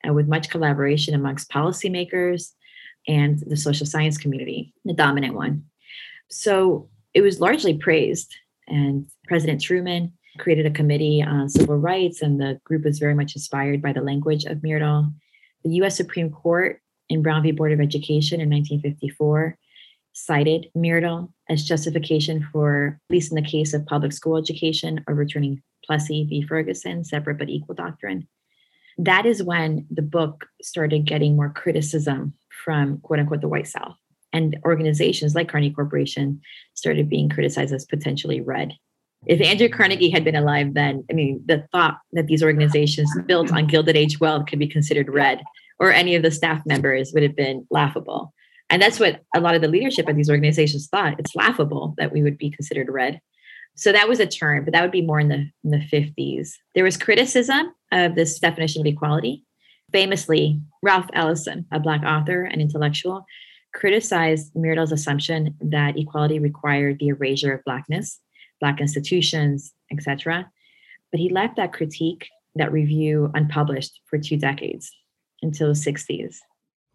[0.04, 2.52] and with much collaboration amongst policymakers
[3.10, 5.66] and the social science community, the dominant one.
[6.30, 8.34] So it was largely praised.
[8.70, 13.36] And President Truman created a committee on civil rights, and the group was very much
[13.36, 15.14] inspired by the language of Myrdal.
[15.66, 17.52] The US Supreme Court in Brown v.
[17.52, 19.58] Board of Education in 1954
[20.14, 25.62] cited Myrdal as justification for, at least in the case of public school education, overturning
[25.86, 26.42] Plessy v.
[26.42, 28.28] Ferguson, separate but equal doctrine.
[28.98, 33.96] That is when the book started getting more criticism from quote unquote the white South.
[34.34, 36.42] And organizations like Carnegie Corporation
[36.74, 38.74] started being criticized as potentially red.
[39.28, 43.52] If Andrew Carnegie had been alive then, I mean, the thought that these organizations built
[43.52, 45.44] on Gilded Age wealth could be considered red,
[45.80, 48.34] or any of the staff members would have been laughable.
[48.72, 51.20] And that's what a lot of the leadership at these organizations thought.
[51.20, 53.20] It's laughable that we would be considered red.
[53.76, 56.54] So that was a term, but that would be more in the, in the 50s.
[56.74, 59.44] There was criticism of this definition of equality.
[59.92, 63.26] Famously, Ralph Ellison, a Black author and intellectual,
[63.74, 68.20] criticized Myrdal's assumption that equality required the erasure of Blackness,
[68.62, 70.50] Black institutions, etc.
[71.12, 74.92] But he left that critique, that review, unpublished for two decades
[75.42, 76.38] until the 60s.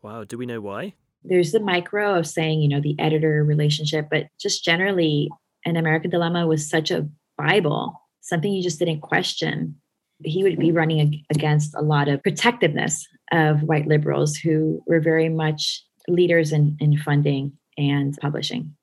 [0.02, 0.24] Wow.
[0.24, 0.94] Do we know why?
[1.28, 5.30] There's the micro of saying, you know, the editor relationship, but just generally,
[5.64, 9.76] an American Dilemma was such a Bible, something you just didn't question.
[10.24, 15.28] He would be running against a lot of protectiveness of white liberals who were very
[15.28, 18.74] much leaders in, in funding and publishing.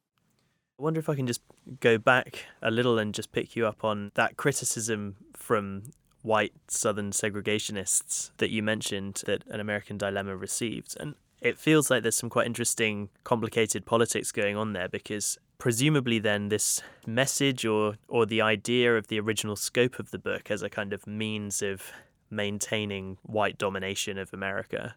[0.80, 1.42] I wonder if I can just
[1.80, 5.84] go back a little and just pick you up on that criticism from
[6.22, 10.96] white Southern segregationists that you mentioned that an American Dilemma received.
[11.00, 16.18] And it feels like there's some quite interesting, complicated politics going on there because presumably
[16.18, 20.64] then this message or or the idea of the original scope of the book as
[20.64, 21.92] a kind of means of
[22.32, 24.96] maintaining white domination of America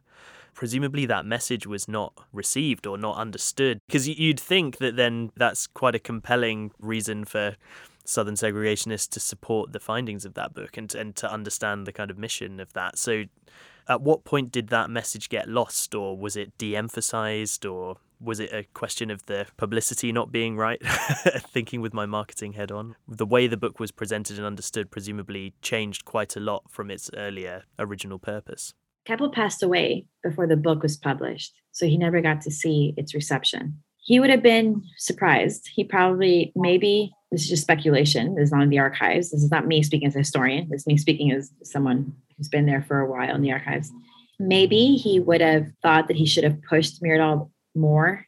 [0.54, 3.78] presumably that message was not received or not understood.
[3.86, 7.56] Because you'd think that then that's quite a compelling reason for
[8.06, 12.10] southern segregationists to support the findings of that book and and to understand the kind
[12.10, 12.98] of mission of that.
[12.98, 13.24] So
[13.88, 18.40] at what point did that message get lost, or was it de emphasized, or was
[18.40, 20.80] it a question of the publicity not being right?
[20.86, 22.96] Thinking with my marketing head on.
[23.06, 27.10] The way the book was presented and understood presumably changed quite a lot from its
[27.16, 28.74] earlier original purpose.
[29.04, 33.14] Keppel passed away before the book was published, so he never got to see its
[33.14, 33.78] reception.
[33.98, 35.68] He would have been surprised.
[35.72, 38.34] He probably, maybe, this is just speculation.
[38.34, 39.30] This is not in the archives.
[39.30, 40.68] This is not me speaking as a historian.
[40.70, 43.90] This is me speaking as someone who's been there for a while in the archives.
[44.38, 48.26] Maybe he would have thought that he should have pushed Myrdal more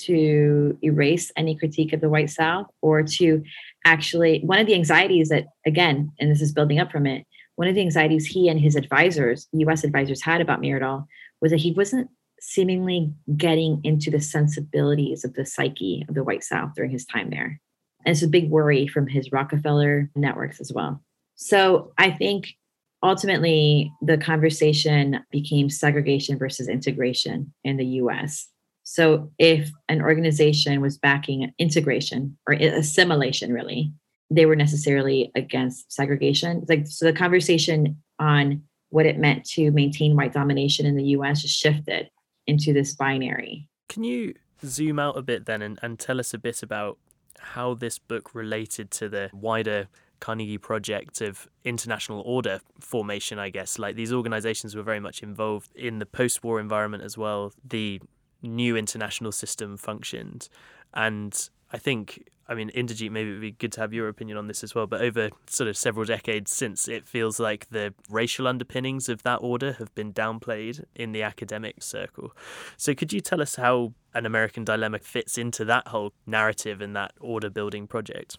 [0.00, 3.42] to erase any critique of the White South or to
[3.84, 7.66] actually, one of the anxieties that, again, and this is building up from it, one
[7.66, 11.06] of the anxieties he and his advisors, US advisors, had about Myrdal
[11.40, 12.08] was that he wasn't
[12.40, 17.30] seemingly getting into the sensibilities of the psyche of the White South during his time
[17.30, 17.60] there.
[18.04, 21.02] And it's a big worry from his Rockefeller networks as well.
[21.34, 22.54] So I think
[23.02, 28.48] ultimately the conversation became segregation versus integration in the US.
[28.82, 33.92] So if an organization was backing integration or assimilation, really,
[34.30, 36.64] they were necessarily against segregation.
[36.68, 41.42] Like so, the conversation on what it meant to maintain white domination in the U.S.
[41.42, 42.08] just shifted
[42.46, 43.68] into this binary.
[43.88, 44.34] Can you
[44.64, 46.98] zoom out a bit then and, and tell us a bit about
[47.38, 49.88] how this book related to the wider
[50.20, 53.78] Carnegie project of international order formation, I guess.
[53.78, 57.52] Like these organizations were very much involved in the post war environment as well.
[57.64, 58.00] The
[58.42, 60.48] new international system functioned.
[60.94, 64.38] And I think, I mean, Inderjeet, maybe it would be good to have your opinion
[64.38, 64.86] on this as well.
[64.86, 69.36] But over sort of several decades since, it feels like the racial underpinnings of that
[69.36, 72.32] order have been downplayed in the academic circle.
[72.76, 76.96] So, could you tell us how an American dilemma fits into that whole narrative and
[76.96, 78.38] that order building project?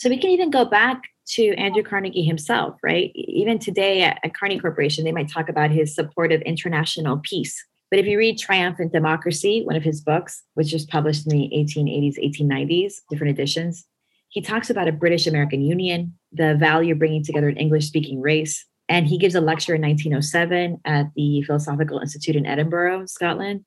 [0.00, 1.02] So, we can even go back
[1.34, 3.12] to Andrew Carnegie himself, right?
[3.14, 7.64] Even today at, at Carnegie Corporation, they might talk about his support of international peace
[7.90, 11.50] but if you read Triumphant Democracy, one of his books, which was published in the
[11.52, 13.84] 1880s, 1890s, different editions,
[14.28, 18.20] he talks about a British American Union, the value of bringing together an English speaking
[18.20, 18.64] race.
[18.88, 23.64] And he gives a lecture in 1907 at the Philosophical Institute in Edinburgh, Scotland,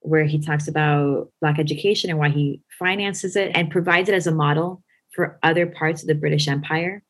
[0.00, 4.28] where he talks about Black education and why he finances it and provides it as
[4.28, 4.83] a model
[5.14, 7.02] for other parts of the British Empire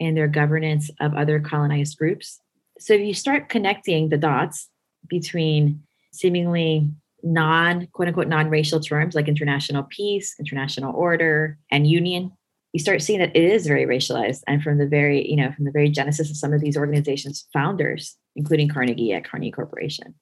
[0.00, 2.40] and their governance of other colonized groups.
[2.78, 4.68] So if you start connecting the dots
[5.08, 5.82] between
[6.12, 6.88] seemingly
[7.22, 12.32] non quote unquote non-racial terms like international peace international order and union
[12.72, 14.42] you start seeing that it is very racialized.
[14.46, 17.46] And from the very you know from the very genesis of some of these organizations
[17.52, 20.14] founders including carnegie at carnegie corporation.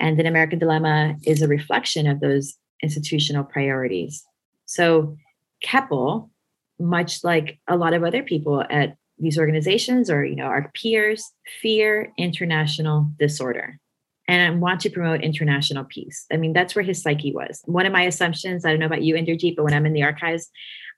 [0.00, 4.24] And an american dilemma is a reflection of those institutional priorities.
[4.66, 5.16] So
[5.62, 6.30] keppel
[6.78, 11.32] much like a lot of other people at these organizations or you know our peers
[11.60, 13.78] fear international disorder
[14.26, 16.24] and want to promote international peace.
[16.32, 17.60] I mean, that's where his psyche was.
[17.66, 20.02] One of my assumptions, I don't know about you, Inderjeet, but when I'm in the
[20.02, 20.48] archives,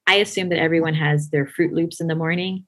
[0.07, 2.65] I assume that everyone has their Fruit Loops in the morning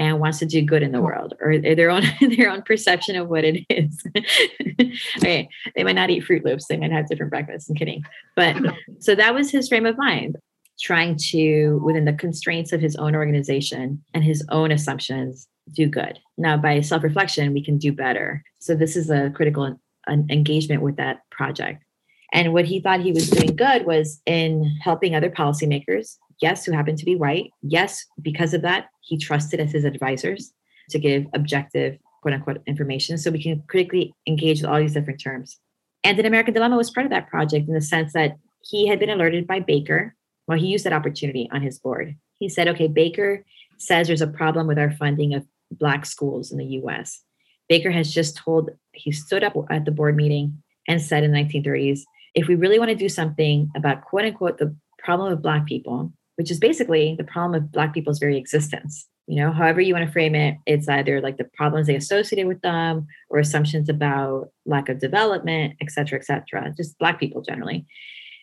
[0.00, 2.02] and wants to do good in the world or their own
[2.36, 4.02] their own perception of what it is.
[5.18, 7.68] okay, they might not eat Fruit Loops; they might have different breakfasts.
[7.68, 8.02] I'm kidding,
[8.34, 8.56] but
[8.98, 10.36] so that was his frame of mind,
[10.80, 16.18] trying to within the constraints of his own organization and his own assumptions do good.
[16.36, 18.42] Now, by self reflection, we can do better.
[18.60, 21.84] So this is a critical an engagement with that project.
[22.32, 26.72] And what he thought he was doing good was in helping other policymakers, yes, who
[26.72, 27.50] happened to be white.
[27.62, 30.52] Yes, because of that, he trusted as his advisors
[30.90, 33.18] to give objective, quote unquote, information.
[33.18, 35.58] So we can critically engage with all these different terms.
[36.04, 38.98] And an American Dilemma was part of that project in the sense that he had
[38.98, 40.14] been alerted by Baker.
[40.50, 42.16] Well, he used that opportunity on his board.
[42.40, 43.44] He said, okay, Baker
[43.78, 47.22] says there's a problem with our funding of Black schools in the US.
[47.68, 51.38] Baker has just told, he stood up at the board meeting and said in the
[51.38, 52.00] 1930s,
[52.34, 56.12] if we really want to do something about quote unquote the problem of Black people,
[56.34, 60.04] which is basically the problem of Black people's very existence, you know, however you want
[60.04, 64.48] to frame it, it's either like the problems they associated with them or assumptions about
[64.66, 67.86] lack of development, et cetera, et cetera, just Black people generally,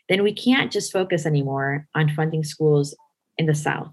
[0.10, 2.96] then we can't just focus anymore on funding schools
[3.38, 3.92] in the South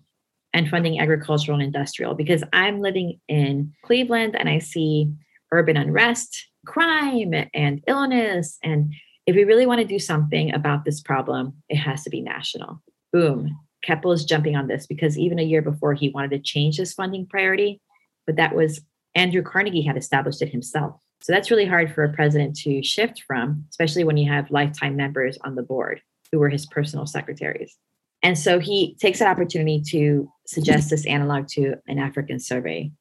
[0.53, 5.13] and funding agricultural and industrial because I'm living in Cleveland and I see
[5.53, 8.59] urban unrest, crime, and illness.
[8.63, 8.95] And
[9.27, 12.83] if we really want to do something about this problem, it has to be national.
[13.13, 13.59] Boom.
[13.83, 16.95] Keppel is jumping on this because even a year before he wanted to change his
[16.95, 17.81] funding priority,
[18.27, 18.81] but that was
[19.15, 20.97] Andrew Carnegie had established it himself.
[21.25, 24.95] So that's really hard for a president to shift from, especially when you have lifetime
[24.95, 27.79] members on the board who were his personal secretaries.
[28.23, 32.93] And so he takes that opportunity to suggest this analog to an African survey.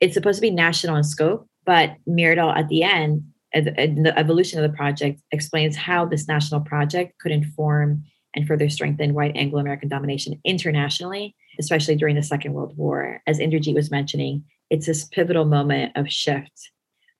[0.00, 4.70] It's supposed to be national in scope, but Myrdal at the end, the evolution of
[4.70, 8.02] the project, explains how this national project could inform
[8.34, 13.20] and further strengthen white Anglo American domination internationally, especially during the Second World War.
[13.26, 16.70] As Inderjeet was mentioning, it's this pivotal moment of shift,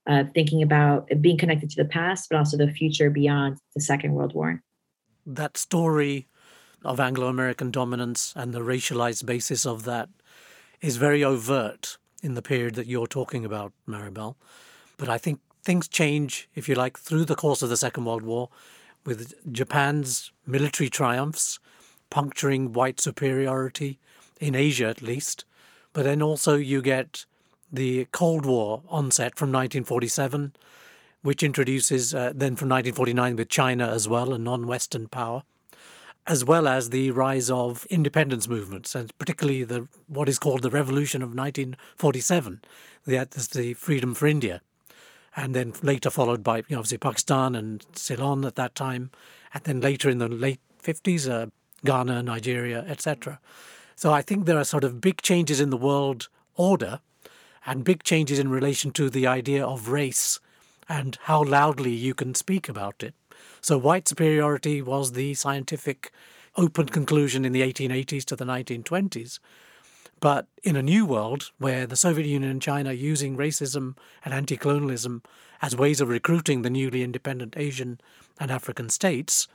[0.09, 4.15] uh, thinking about being connected to the past, but also the future beyond the Second
[4.15, 4.63] World War.
[5.27, 6.27] That story
[6.85, 10.09] of Anglo American dominance and the racialized basis of that
[10.81, 14.37] is very overt in the period that you're talking about, Maribel.
[14.97, 18.23] But I think things change, if you like, through the course of the Second World
[18.23, 18.49] War,
[19.05, 21.59] with Japan's military triumphs
[22.11, 23.99] puncturing white superiority,
[24.41, 25.45] in Asia at least.
[25.93, 27.27] But then also you get
[27.73, 30.55] the Cold War onset from 1947,
[31.23, 35.43] which introduces, uh, then from 1949 with China as well, a non Western power
[36.29, 40.71] as well as the rise of independence movements, and particularly the what is called the
[40.71, 42.61] Revolution of 1947,
[43.07, 44.61] the, the freedom for India,
[45.35, 49.11] and then later followed by you know, obviously Pakistan and Ceylon at that time,
[49.55, 51.47] and then later in the late 50s, uh,
[51.85, 53.41] Ghana, Nigeria, etc.
[53.97, 57.01] So I think there are sort of big changes in the world order
[57.69, 60.41] and big changes in relation to the idea of race
[60.89, 63.15] and how loudly you can speak about it.
[63.61, 66.11] So white superiority was the scientific
[66.57, 69.39] open conclusion in the 1880s to the 1920s.
[70.19, 74.33] But in a new world where the Soviet Union and China are using racism and
[74.33, 75.23] anti colonialism
[75.61, 78.01] as ways of recruiting the newly independent Asian
[78.41, 79.47] and African states,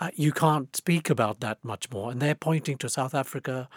[0.00, 2.10] uh, you can't speak about that much more.
[2.10, 3.68] And they're pointing to South Africa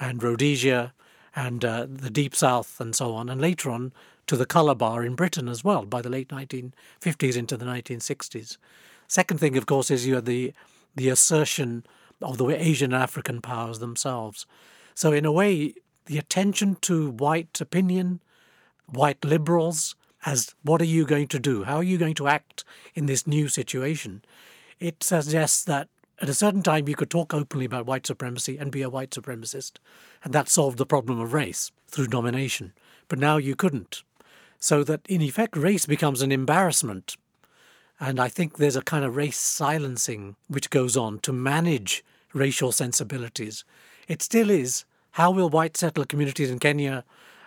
[0.00, 0.92] and Rhodesia
[1.36, 3.92] and uh, the Deep South and so on, and later on
[4.26, 8.56] to the colour bar in Britain as well by the late 1950s into the 1960s.
[9.06, 10.52] Second thing, of course, is you had the,
[10.96, 11.84] the assertion
[12.22, 14.46] of the Asian and African powers themselves.
[14.94, 15.74] So, in a way,
[16.06, 18.20] the attention to white opinion,
[18.86, 21.64] white liberals, as what are you going to do?
[21.64, 22.64] How are you going to act
[22.94, 24.24] in this new situation?
[24.80, 25.88] It suggests that
[26.20, 29.10] at a certain time you could talk openly about white supremacy and be a white
[29.10, 29.72] supremacist,
[30.24, 32.72] and that solved the problem of race through domination.
[33.08, 34.02] But now you couldn't.
[34.58, 37.16] So that in effect, race becomes an embarrassment.
[38.00, 42.72] And I think there's a kind of race silencing which goes on to manage racial
[42.72, 43.64] sensibilities.
[44.08, 47.04] It still is how will white settler communities in Kenya,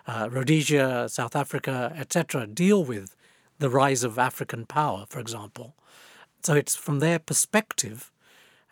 [0.08, 3.16] uh, Rhodesia, South Africa, etc., deal with
[3.60, 5.76] the rise of African power, for example?
[6.42, 8.12] So it's from their perspective,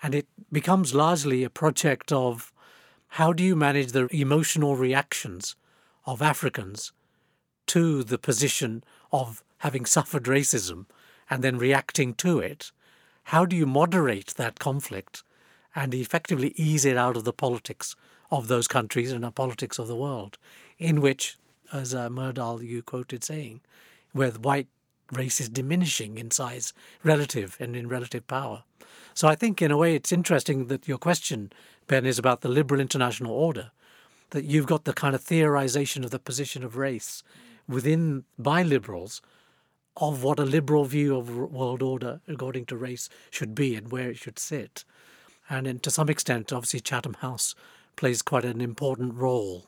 [0.01, 2.53] and it becomes largely a project of
[3.11, 5.55] how do you manage the emotional reactions
[6.05, 6.91] of Africans
[7.67, 10.85] to the position of having suffered racism
[11.29, 12.71] and then reacting to it?
[13.25, 15.23] How do you moderate that conflict
[15.75, 17.95] and effectively ease it out of the politics
[18.31, 20.37] of those countries and the politics of the world,
[20.77, 21.37] in which,
[21.71, 23.61] as uh, Myrdal you quoted saying,
[24.11, 24.67] where the white
[25.11, 26.73] race is diminishing in size
[27.03, 28.63] relative and in relative power.
[29.17, 31.51] So I think, in a way, it's interesting that your question,
[31.87, 33.71] Ben, is about the liberal international order,
[34.29, 37.23] that you've got the kind of theorization of the position of race
[37.67, 39.23] within by liberals
[39.99, 44.11] of what a liberal view of world order according to race should be and where
[44.11, 44.85] it should sit.
[45.49, 47.55] And in, to some extent, obviously, Chatham House
[47.95, 49.65] plays quite an important role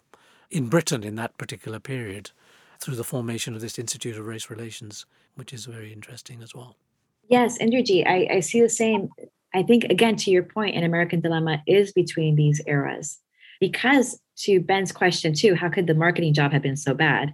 [0.52, 2.30] in Britain in that particular period
[2.80, 6.76] through the formation of this Institute of Race Relations, which is very interesting as well.
[7.30, 9.10] Yes, Inderjeet, I, I see the same.
[9.54, 13.18] I think, again, to your point, an American dilemma is between these eras.
[13.60, 17.34] Because to Ben's question, too, how could the marketing job have been so bad?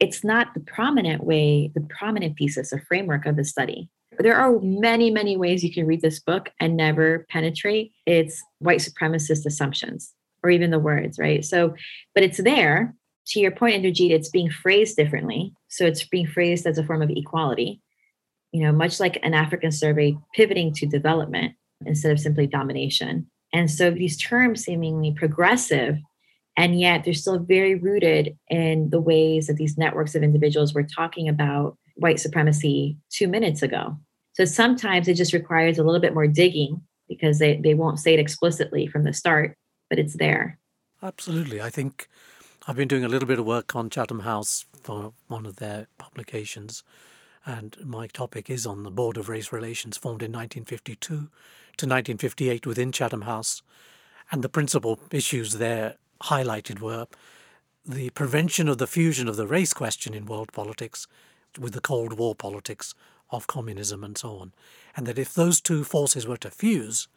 [0.00, 3.88] It's not the prominent way, the prominent thesis or framework of the study.
[4.18, 8.80] There are many, many ways you can read this book and never penetrate its white
[8.80, 11.44] supremacist assumptions or even the words, right?
[11.44, 11.74] So,
[12.14, 12.94] but it's there.
[13.28, 15.54] To your point, Inderjeet, it's being phrased differently.
[15.68, 17.80] So it's being phrased as a form of equality,
[18.54, 23.26] you know, much like an African survey pivoting to development instead of simply domination.
[23.52, 25.98] And so these terms seemingly progressive,
[26.56, 30.84] and yet they're still very rooted in the ways that these networks of individuals were
[30.84, 33.98] talking about white supremacy two minutes ago.
[34.34, 38.14] So sometimes it just requires a little bit more digging because they, they won't say
[38.14, 39.56] it explicitly from the start,
[39.90, 40.60] but it's there.
[41.02, 41.60] Absolutely.
[41.60, 42.06] I think
[42.68, 45.88] I've been doing a little bit of work on Chatham House for one of their
[45.98, 46.84] publications,
[47.46, 51.26] and my topic is on the Board of Race Relations formed in 1952 to
[51.86, 53.62] 1958 within Chatham House.
[54.30, 57.06] And the principal issues there highlighted were
[57.86, 61.06] the prevention of the fusion of the race question in world politics
[61.58, 62.94] with the Cold War politics
[63.30, 64.52] of communism and so on.
[64.96, 67.08] And that if those two forces were to fuse,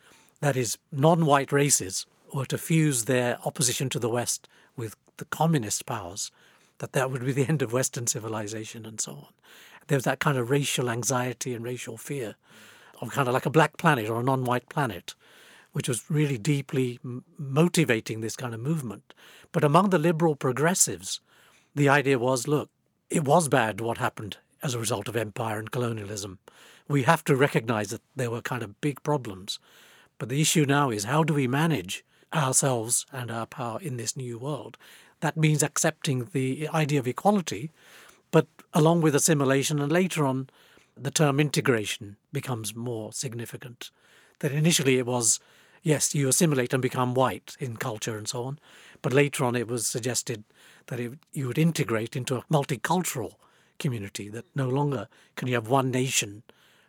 [0.42, 5.26] that is, non white races were to fuse their opposition to the West with the
[5.26, 6.32] communist powers,
[6.80, 9.34] that that would be the end of Western civilization and so on.
[9.88, 12.36] There was that kind of racial anxiety and racial fear
[13.02, 15.16] of kind of like a black planet or a non white planet,
[15.72, 19.14] which was really deeply m- motivating this kind of movement.
[19.52, 21.22] But among the liberal progressives,
[21.76, 22.70] the idea was look,
[23.10, 26.40] it was bad what happened as a result of empire and colonialism.
[26.88, 29.60] We have to recognize that there were kind of big problems.
[30.18, 34.18] But the issue now is how do we manage ourselves and our power in this
[34.18, 34.78] new world?
[35.20, 37.72] That means accepting the idea of equality,
[38.32, 40.50] but along with assimilation, and later on,
[40.96, 43.92] the term integration becomes more significant.
[44.40, 45.40] That initially it was,
[45.84, 48.60] yes, you assimilate and become white in culture and so on,
[49.02, 50.44] but later on it was suggested
[50.88, 53.34] that it, you would integrate into a multicultural
[53.80, 56.44] community, that no longer can you have one nation,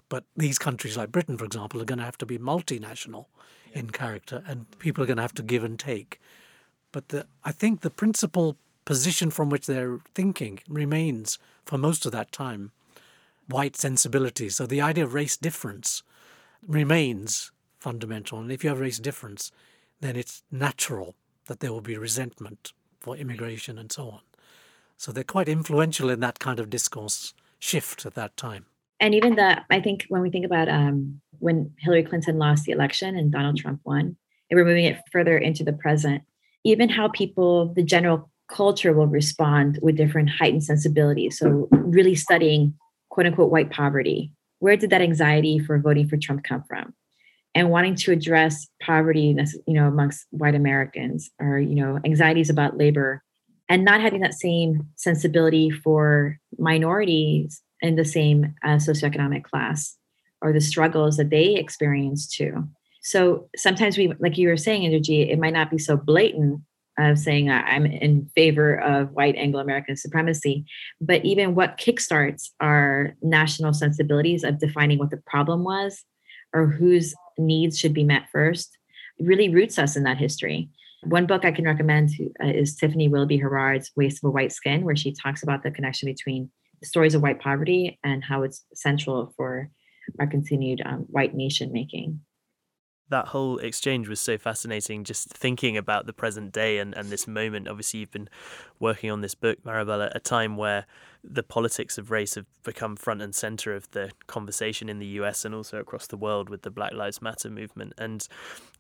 [0.09, 3.27] but these countries like Britain, for example, are going to have to be multinational
[3.73, 6.21] in character, and people are going to have to give and take.
[6.93, 8.57] But the, I think the principal
[8.89, 12.73] position from which they're thinking remains for most of that time
[13.47, 14.49] white sensibility.
[14.49, 16.03] So the idea of race difference
[16.67, 18.39] remains fundamental.
[18.39, 19.53] And if you have race difference,
[20.01, 21.15] then it's natural
[21.49, 24.21] that there will be resentment for immigration and so on.
[24.97, 28.65] So they're quite influential in that kind of discourse shift at that time.
[29.01, 32.73] And even the, I think when we think about um, when Hillary Clinton lost the
[32.73, 34.17] election and Donald Trump won,
[34.49, 36.23] and we're moving it further into the present,
[36.65, 41.39] even how people, the general culture will respond with different heightened sensibilities.
[41.39, 42.75] So really studying
[43.11, 44.33] quote unquote white poverty.
[44.59, 46.95] Where did that anxiety for voting for Trump come from?
[47.55, 49.37] And wanting to address poverty,
[49.67, 53.23] you know, amongst white Americans, or you know, anxieties about labor,
[53.69, 59.97] and not having that same sensibility for minorities in the same uh, socioeconomic class
[60.43, 62.69] or the struggles that they experience too.
[63.03, 66.61] So sometimes we, like you were saying, Inderjeet, it might not be so blatant
[66.99, 70.65] of saying I'm in favor of white Anglo American supremacy,
[71.01, 76.05] but even what kickstarts our national sensibilities of defining what the problem was
[76.53, 78.77] or whose needs should be met first
[79.21, 80.69] really roots us in that history.
[81.05, 82.11] One book I can recommend
[82.43, 85.71] uh, is Tiffany Willoughby Herard's Waste of a White Skin, where she talks about the
[85.71, 89.71] connection between the stories of white poverty and how it's central for
[90.19, 92.21] our continued um, white nation making
[93.11, 97.27] that whole exchange was so fascinating just thinking about the present day and, and this
[97.27, 97.69] moment.
[97.69, 98.29] Obviously you've been
[98.79, 100.87] working on this book maribel at a time where
[101.25, 105.45] the politics of race have become front and center of the conversation in the US
[105.45, 107.93] and also across the world with the Black Lives Matter movement.
[107.99, 108.27] And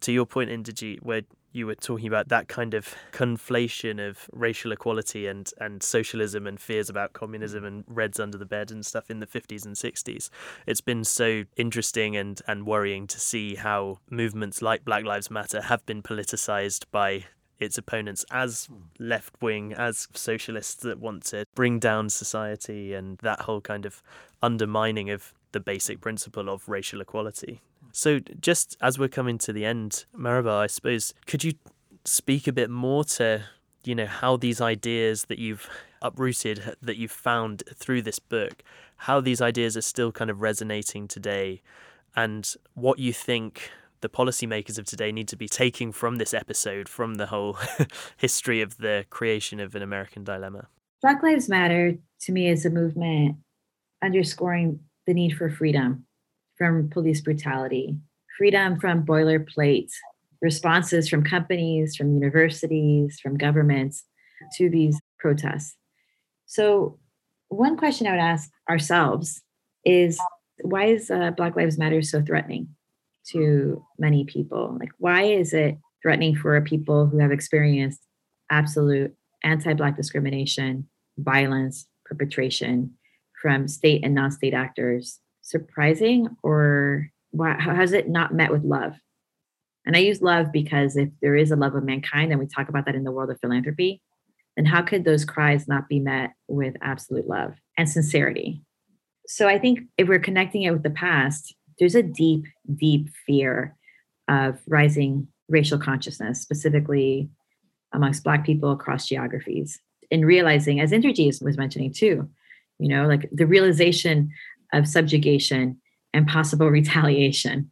[0.00, 1.22] to your point, Inderjeet, where
[1.52, 6.60] you were talking about that kind of conflation of racial equality and, and socialism and
[6.60, 10.28] fears about communism and reds under the bed and stuff in the 50s and 60s.
[10.66, 15.62] It's been so interesting and, and worrying to see how movements like Black Lives Matter
[15.62, 17.24] have been politicized by
[17.58, 18.74] its opponents as hmm.
[18.98, 24.02] left wing, as socialists that want to bring down society and that whole kind of
[24.42, 27.60] undermining of the basic principle of racial equality.
[27.92, 31.54] So, just as we're coming to the end, Maribel, I suppose, could you
[32.04, 33.44] speak a bit more to,
[33.84, 35.68] you know, how these ideas that you've
[36.02, 38.62] uprooted, that you've found through this book,
[38.96, 41.62] how these ideas are still kind of resonating today,
[42.14, 46.88] and what you think the policymakers of today need to be taking from this episode,
[46.88, 47.58] from the whole
[48.16, 50.68] history of the creation of an American dilemma?
[51.02, 53.36] Black Lives Matter to me is a movement
[54.02, 56.06] underscoring the need for freedom
[56.56, 57.96] from police brutality,
[58.36, 59.90] freedom from boilerplate
[60.40, 64.04] responses from companies, from universities, from governments
[64.56, 65.76] to these protests.
[66.46, 66.98] So,
[67.48, 69.40] one question I would ask ourselves
[69.84, 70.18] is
[70.62, 72.68] why is uh, Black Lives Matter so threatening?
[73.32, 74.76] To many people.
[74.78, 78.00] Like, why is it threatening for people who have experienced
[78.50, 82.94] absolute anti Black discrimination, violence, perpetration
[83.40, 85.20] from state and non state actors?
[85.42, 88.94] Surprising, or why, how has it not met with love?
[89.86, 92.68] And I use love because if there is a love of mankind, and we talk
[92.68, 94.02] about that in the world of philanthropy,
[94.56, 98.60] then how could those cries not be met with absolute love and sincerity?
[99.26, 102.44] So I think if we're connecting it with the past, there's a deep,
[102.76, 103.76] deep fear
[104.28, 107.28] of rising racial consciousness, specifically
[107.92, 109.80] amongst Black people across geographies.
[110.10, 112.28] And realizing, as Inderjeet was mentioning too,
[112.78, 114.30] you know, like the realization
[114.72, 115.80] of subjugation
[116.14, 117.70] and possible retaliation.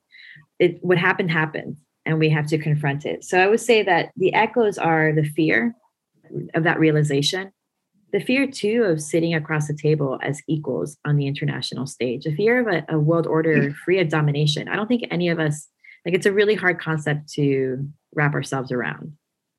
[0.59, 3.25] It what happened happened, and we have to confront it.
[3.25, 5.75] So I would say that the echoes are the fear
[6.55, 7.53] of that realization,
[8.17, 12.35] the fear too of sitting across the table as equals on the international stage the
[12.35, 13.75] fear of a, a, world order mm.
[13.75, 14.69] free of domination.
[14.69, 15.69] I don't think any of us
[16.07, 19.13] like it's a really hard concept to wrap ourselves around.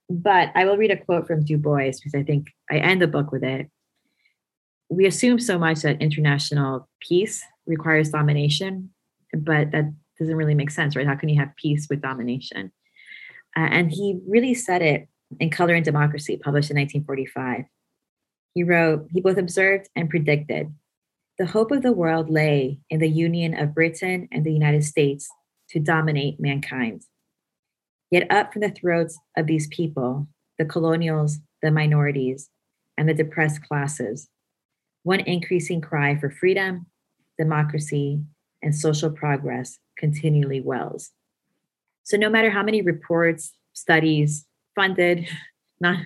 [0.10, 3.08] But i will read a quote from du bois because i think i end the
[3.08, 3.70] book with it.
[4.89, 8.89] We assume so much that international peace requires domination
[9.34, 11.05] but that doesn't really make sense right?
[11.05, 12.72] How can you have peace with domination?
[13.55, 15.08] Uh, and he really said it
[15.39, 17.66] in color and democracy published in 1945
[18.58, 20.74] he wrote, he both observed and predicted.
[21.38, 25.30] The hope of the world lay in the union of Britain and the United States
[25.70, 27.03] to dominate mankind.
[28.10, 30.28] Yet, up from the throats of these people,
[30.58, 32.49] the colonials, the minorities,
[32.97, 34.28] and the depressed classes,
[35.03, 36.88] one increasing cry for freedom,
[37.38, 38.24] democracy,
[38.64, 41.12] and social progress continually wells.
[42.01, 45.30] So, no matter how many reports, studies, funded,
[45.80, 45.99] not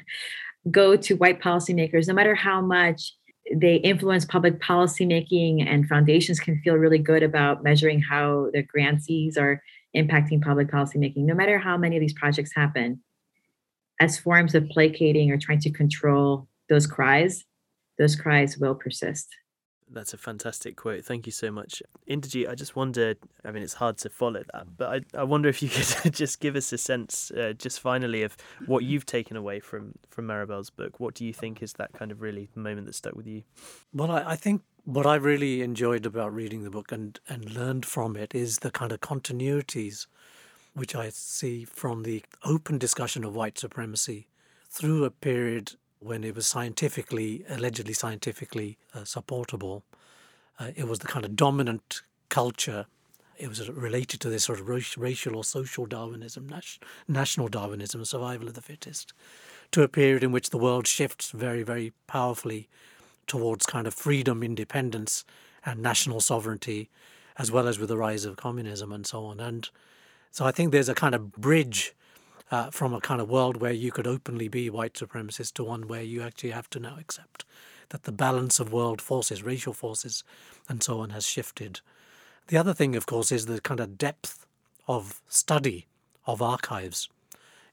[0.70, 3.14] go to white policymakers, no matter how much
[3.56, 8.62] they influence public policy making and foundations can feel really good about measuring how their
[8.64, 9.62] grantees are
[9.96, 13.02] impacting public policy making, no matter how many of these projects happen,
[14.00, 17.44] as forms of placating or trying to control those cries,
[17.98, 19.28] those cries will persist.
[19.94, 21.04] That's a fantastic quote.
[21.04, 21.84] Thank you so much.
[22.10, 25.50] Inderjeet, I just wondered, I mean, it's hard to follow that, but I, I wonder
[25.50, 29.36] if you could just give us a sense, uh, just finally, of what you've taken
[29.36, 31.00] away from, from Maribel's book.
[31.00, 33.44] What do you think is that kind of really moment that stuck with you?
[33.94, 37.86] Well, I, I think what I really enjoyed about reading the book and, and learned
[37.86, 40.08] from it is the kind of continuities
[40.74, 44.28] which I see from the open discussion of white supremacy
[44.70, 49.84] through a period when it was scientifically, allegedly scientifically uh, supportable.
[50.60, 52.88] Uh, it was the kind of dominant culture.
[53.38, 56.52] It was related to this sort of racial or social Darwinism,
[57.08, 59.14] national Darwinism, survival of the fittest,
[59.72, 62.68] to a period in which the world shifts very, very powerfully
[63.28, 65.24] towards kind of freedom, independence,
[65.64, 66.90] and national sovereignty,
[67.38, 69.40] as well as with the rise of communism and so on.
[69.40, 69.70] And
[70.32, 71.94] so I think there's a kind of bridge
[72.52, 75.88] uh, from a kind of world where you could openly be white supremacist to one
[75.88, 77.46] where you actually have to now accept
[77.90, 80.24] that the balance of world forces, racial forces,
[80.70, 81.82] and so on has shifted.
[82.48, 84.46] The other thing, of course, is the kind of depth
[84.88, 85.88] of study
[86.26, 87.10] of archives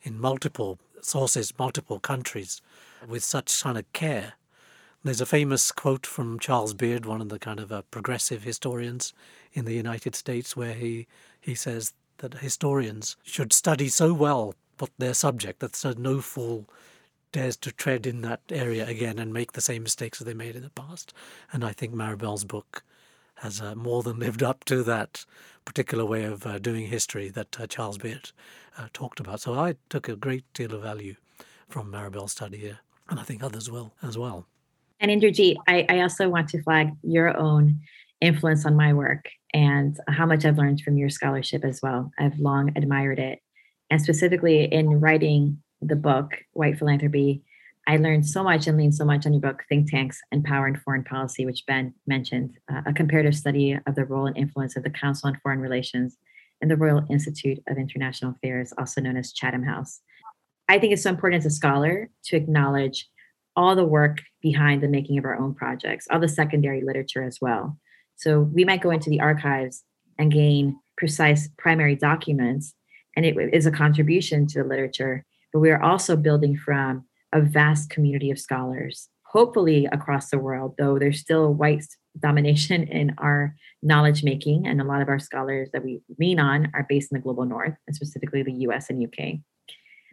[0.03, 2.61] in multiple sources, multiple countries,
[3.07, 4.35] with such kind of care.
[5.05, 9.15] There's a famous quote from Charles Beard, one of the kind of uh, progressive historians
[9.53, 11.07] in the United States, where he,
[11.41, 16.69] he says that historians should study so well but their subject that so no fool
[17.33, 20.57] dares to tread in that area again and make the same mistakes that they made
[20.57, 21.13] in the past.
[21.53, 22.83] And I think Maribel's book
[23.37, 25.25] has uh, more than lived up to that
[25.65, 28.31] particular way of uh, doing history that uh, Charles Beard
[28.79, 29.41] uh, talked about.
[29.41, 31.17] So I took a great deal of value
[31.69, 32.79] from Maribel's study here,
[33.11, 34.47] and I think others will as well.
[35.01, 37.81] And Inderjeet, I, I also want to flag your own
[38.21, 42.11] influence on my work and how much I've learned from your scholarship as well.
[42.19, 43.41] I've long admired it
[43.91, 47.43] and specifically in writing the book, White Philanthropy,
[47.87, 50.67] I learned so much and leaned so much on your book, Think Tanks and Power
[50.67, 54.77] and Foreign Policy, which Ben mentioned, uh, a comparative study of the role and influence
[54.77, 56.19] of the Council on Foreign Relations
[56.61, 60.01] and the Royal Institute of International Affairs, also known as Chatham House.
[60.69, 63.09] I think it's so important as a scholar to acknowledge
[63.57, 67.39] all the work behind the making of our own projects, all the secondary literature as
[67.41, 67.79] well.
[68.17, 69.83] So we might go into the archives
[70.19, 72.75] and gain precise primary documents
[73.17, 75.25] and it is a contribution to the literature.
[75.53, 80.75] But we are also building from a vast community of scholars, hopefully across the world,
[80.79, 81.85] though there's still white
[82.19, 84.67] domination in our knowledge making.
[84.67, 87.45] And a lot of our scholars that we lean on are based in the global
[87.45, 89.41] north, and specifically the US and UK.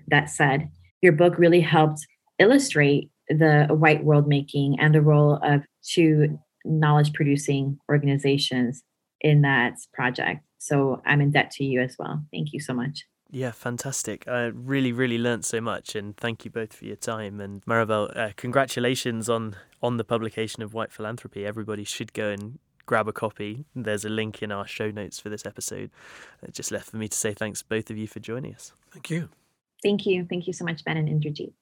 [0.08, 0.70] That said,
[1.02, 2.06] your book really helped
[2.40, 8.84] illustrate the white world making and the role of two knowledge producing organizations
[9.22, 10.42] in that project.
[10.66, 12.24] So I'm in debt to you as well.
[12.32, 13.06] Thank you so much.
[13.30, 14.28] Yeah, fantastic.
[14.28, 17.40] I really, really learnt so much, and thank you both for your time.
[17.40, 21.46] And Maribel, uh, congratulations on on the publication of White Philanthropy.
[21.46, 22.58] Everybody should go and
[22.88, 23.66] grab a copy.
[23.76, 25.92] There's a link in our show notes for this episode.
[26.42, 28.74] It just left for me to say thanks both of you for joining us.
[28.92, 29.30] Thank you.
[29.84, 30.26] Thank you.
[30.28, 31.54] Thank you so much, Ben and Inderjeet.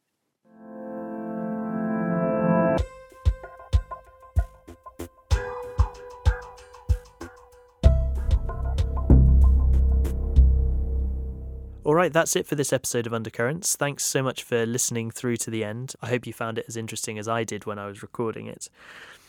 [11.86, 13.76] All right, that's it for this episode of Undercurrents.
[13.76, 15.96] Thanks so much for listening through to the end.
[16.02, 18.70] I hope you found it as interesting as I did when I was recording it.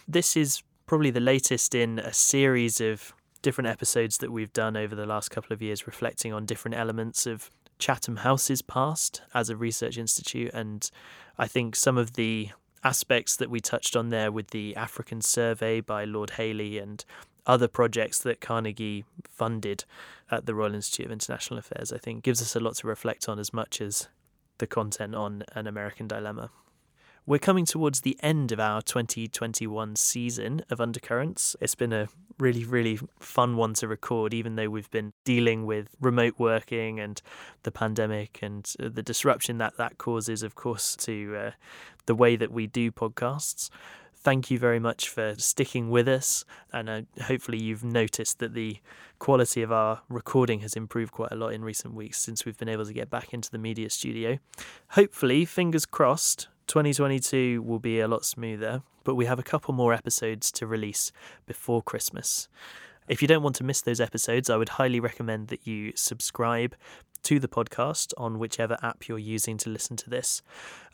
[0.07, 4.95] This is probably the latest in a series of different episodes that we've done over
[4.95, 7.51] the last couple of years, reflecting on different elements of
[7.81, 10.53] Chatham House's past as a research institute.
[10.55, 10.89] And
[11.37, 12.51] I think some of the
[12.85, 17.05] aspects that we touched on there with the African survey by Lord Hailey and
[17.47, 19.85] other projects that Carnegie funded
[20.31, 23.29] at the Royal Institute of International Affairs, I think gives us a lot to reflect
[23.29, 24.09] on as much as
[24.59, 26.51] the content on An American Dilemma.
[27.27, 31.57] We're coming towards the end of our 2021 season of Undercurrents.
[31.59, 35.89] It's been a really, really fun one to record, even though we've been dealing with
[36.01, 37.23] remote working and
[37.63, 41.51] the pandemic and the disruption that that causes, of course, to uh,
[42.05, 43.71] the way that we do podcasts
[44.25, 46.45] thank you very much for sticking with us.
[46.73, 48.79] And uh, hopefully, you've noticed that the
[49.19, 52.69] quality of our recording has improved quite a lot in recent weeks since we've been
[52.69, 54.39] able to get back into the media studio.
[54.91, 59.93] Hopefully, fingers crossed, 2022 will be a lot smoother, but we have a couple more
[59.93, 61.13] episodes to release
[61.47, 62.49] before Christmas.
[63.07, 66.75] If you don't want to miss those episodes, I would highly recommend that you subscribe
[67.25, 70.41] to the podcast on whichever app you're using to listen to this.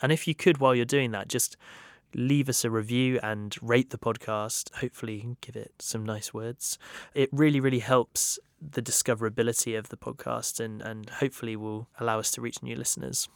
[0.02, 1.56] And if you could, while you're doing that, just
[2.14, 4.74] leave us a review and rate the podcast.
[4.76, 6.78] Hopefully, give it some nice words.
[7.14, 12.30] It really, really helps the discoverability of the podcast and, and hopefully will allow us
[12.32, 13.28] to reach new listeners.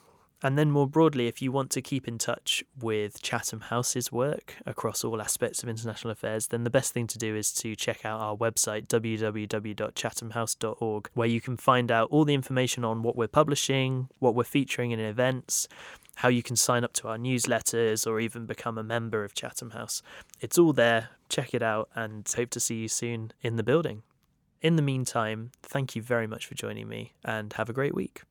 [0.42, 4.56] And then, more broadly, if you want to keep in touch with Chatham House's work
[4.66, 8.04] across all aspects of international affairs, then the best thing to do is to check
[8.04, 13.26] out our website, www.chathamhouse.org, where you can find out all the information on what we're
[13.26, 15.66] publishing, what we're featuring in events,
[16.16, 19.70] how you can sign up to our newsletters, or even become a member of Chatham
[19.70, 20.02] House.
[20.40, 21.10] It's all there.
[21.28, 24.02] Check it out and hope to see you soon in the building.
[24.62, 28.22] In the meantime, thank you very much for joining me and have a great week.